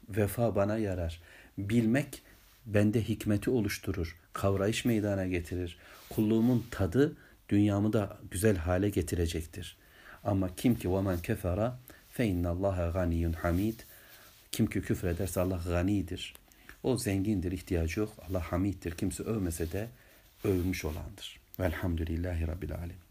vefa 0.08 0.56
bana 0.56 0.78
yarar 0.78 1.20
Bilmek 1.57 2.21
bende 2.65 3.01
hikmeti 3.01 3.49
oluşturur, 3.49 4.15
kavrayış 4.33 4.85
meydana 4.85 5.27
getirir. 5.27 5.77
Kulluğumun 6.09 6.65
tadı 6.71 7.17
dünyamı 7.49 7.93
da 7.93 8.17
güzel 8.31 8.57
hale 8.57 8.89
getirecektir. 8.89 9.77
Ama 10.23 10.55
kim 10.55 10.75
ki 10.75 10.87
وَمَنْ 10.87 11.17
كَفَرَ 11.21 11.71
فَاِنَّ 12.17 12.43
اللّٰهَ 12.43 12.91
غَنِيٌّ 12.91 13.33
hamid. 13.33 13.79
Kim 14.51 14.67
ki 14.67 14.81
küfür 14.81 15.07
ederse 15.07 15.41
Allah 15.41 15.61
ganidir. 15.65 16.33
O 16.83 16.97
zengindir, 16.97 17.51
ihtiyacı 17.51 17.99
yok. 17.99 18.13
Allah 18.29 18.51
hamiddir. 18.51 18.91
Kimse 18.91 19.23
övmese 19.23 19.71
de 19.71 19.87
övmüş 20.43 20.85
olandır. 20.85 21.39
Velhamdülillahi 21.59 22.47
Rabbil 22.47 22.75
Alemin. 22.75 23.02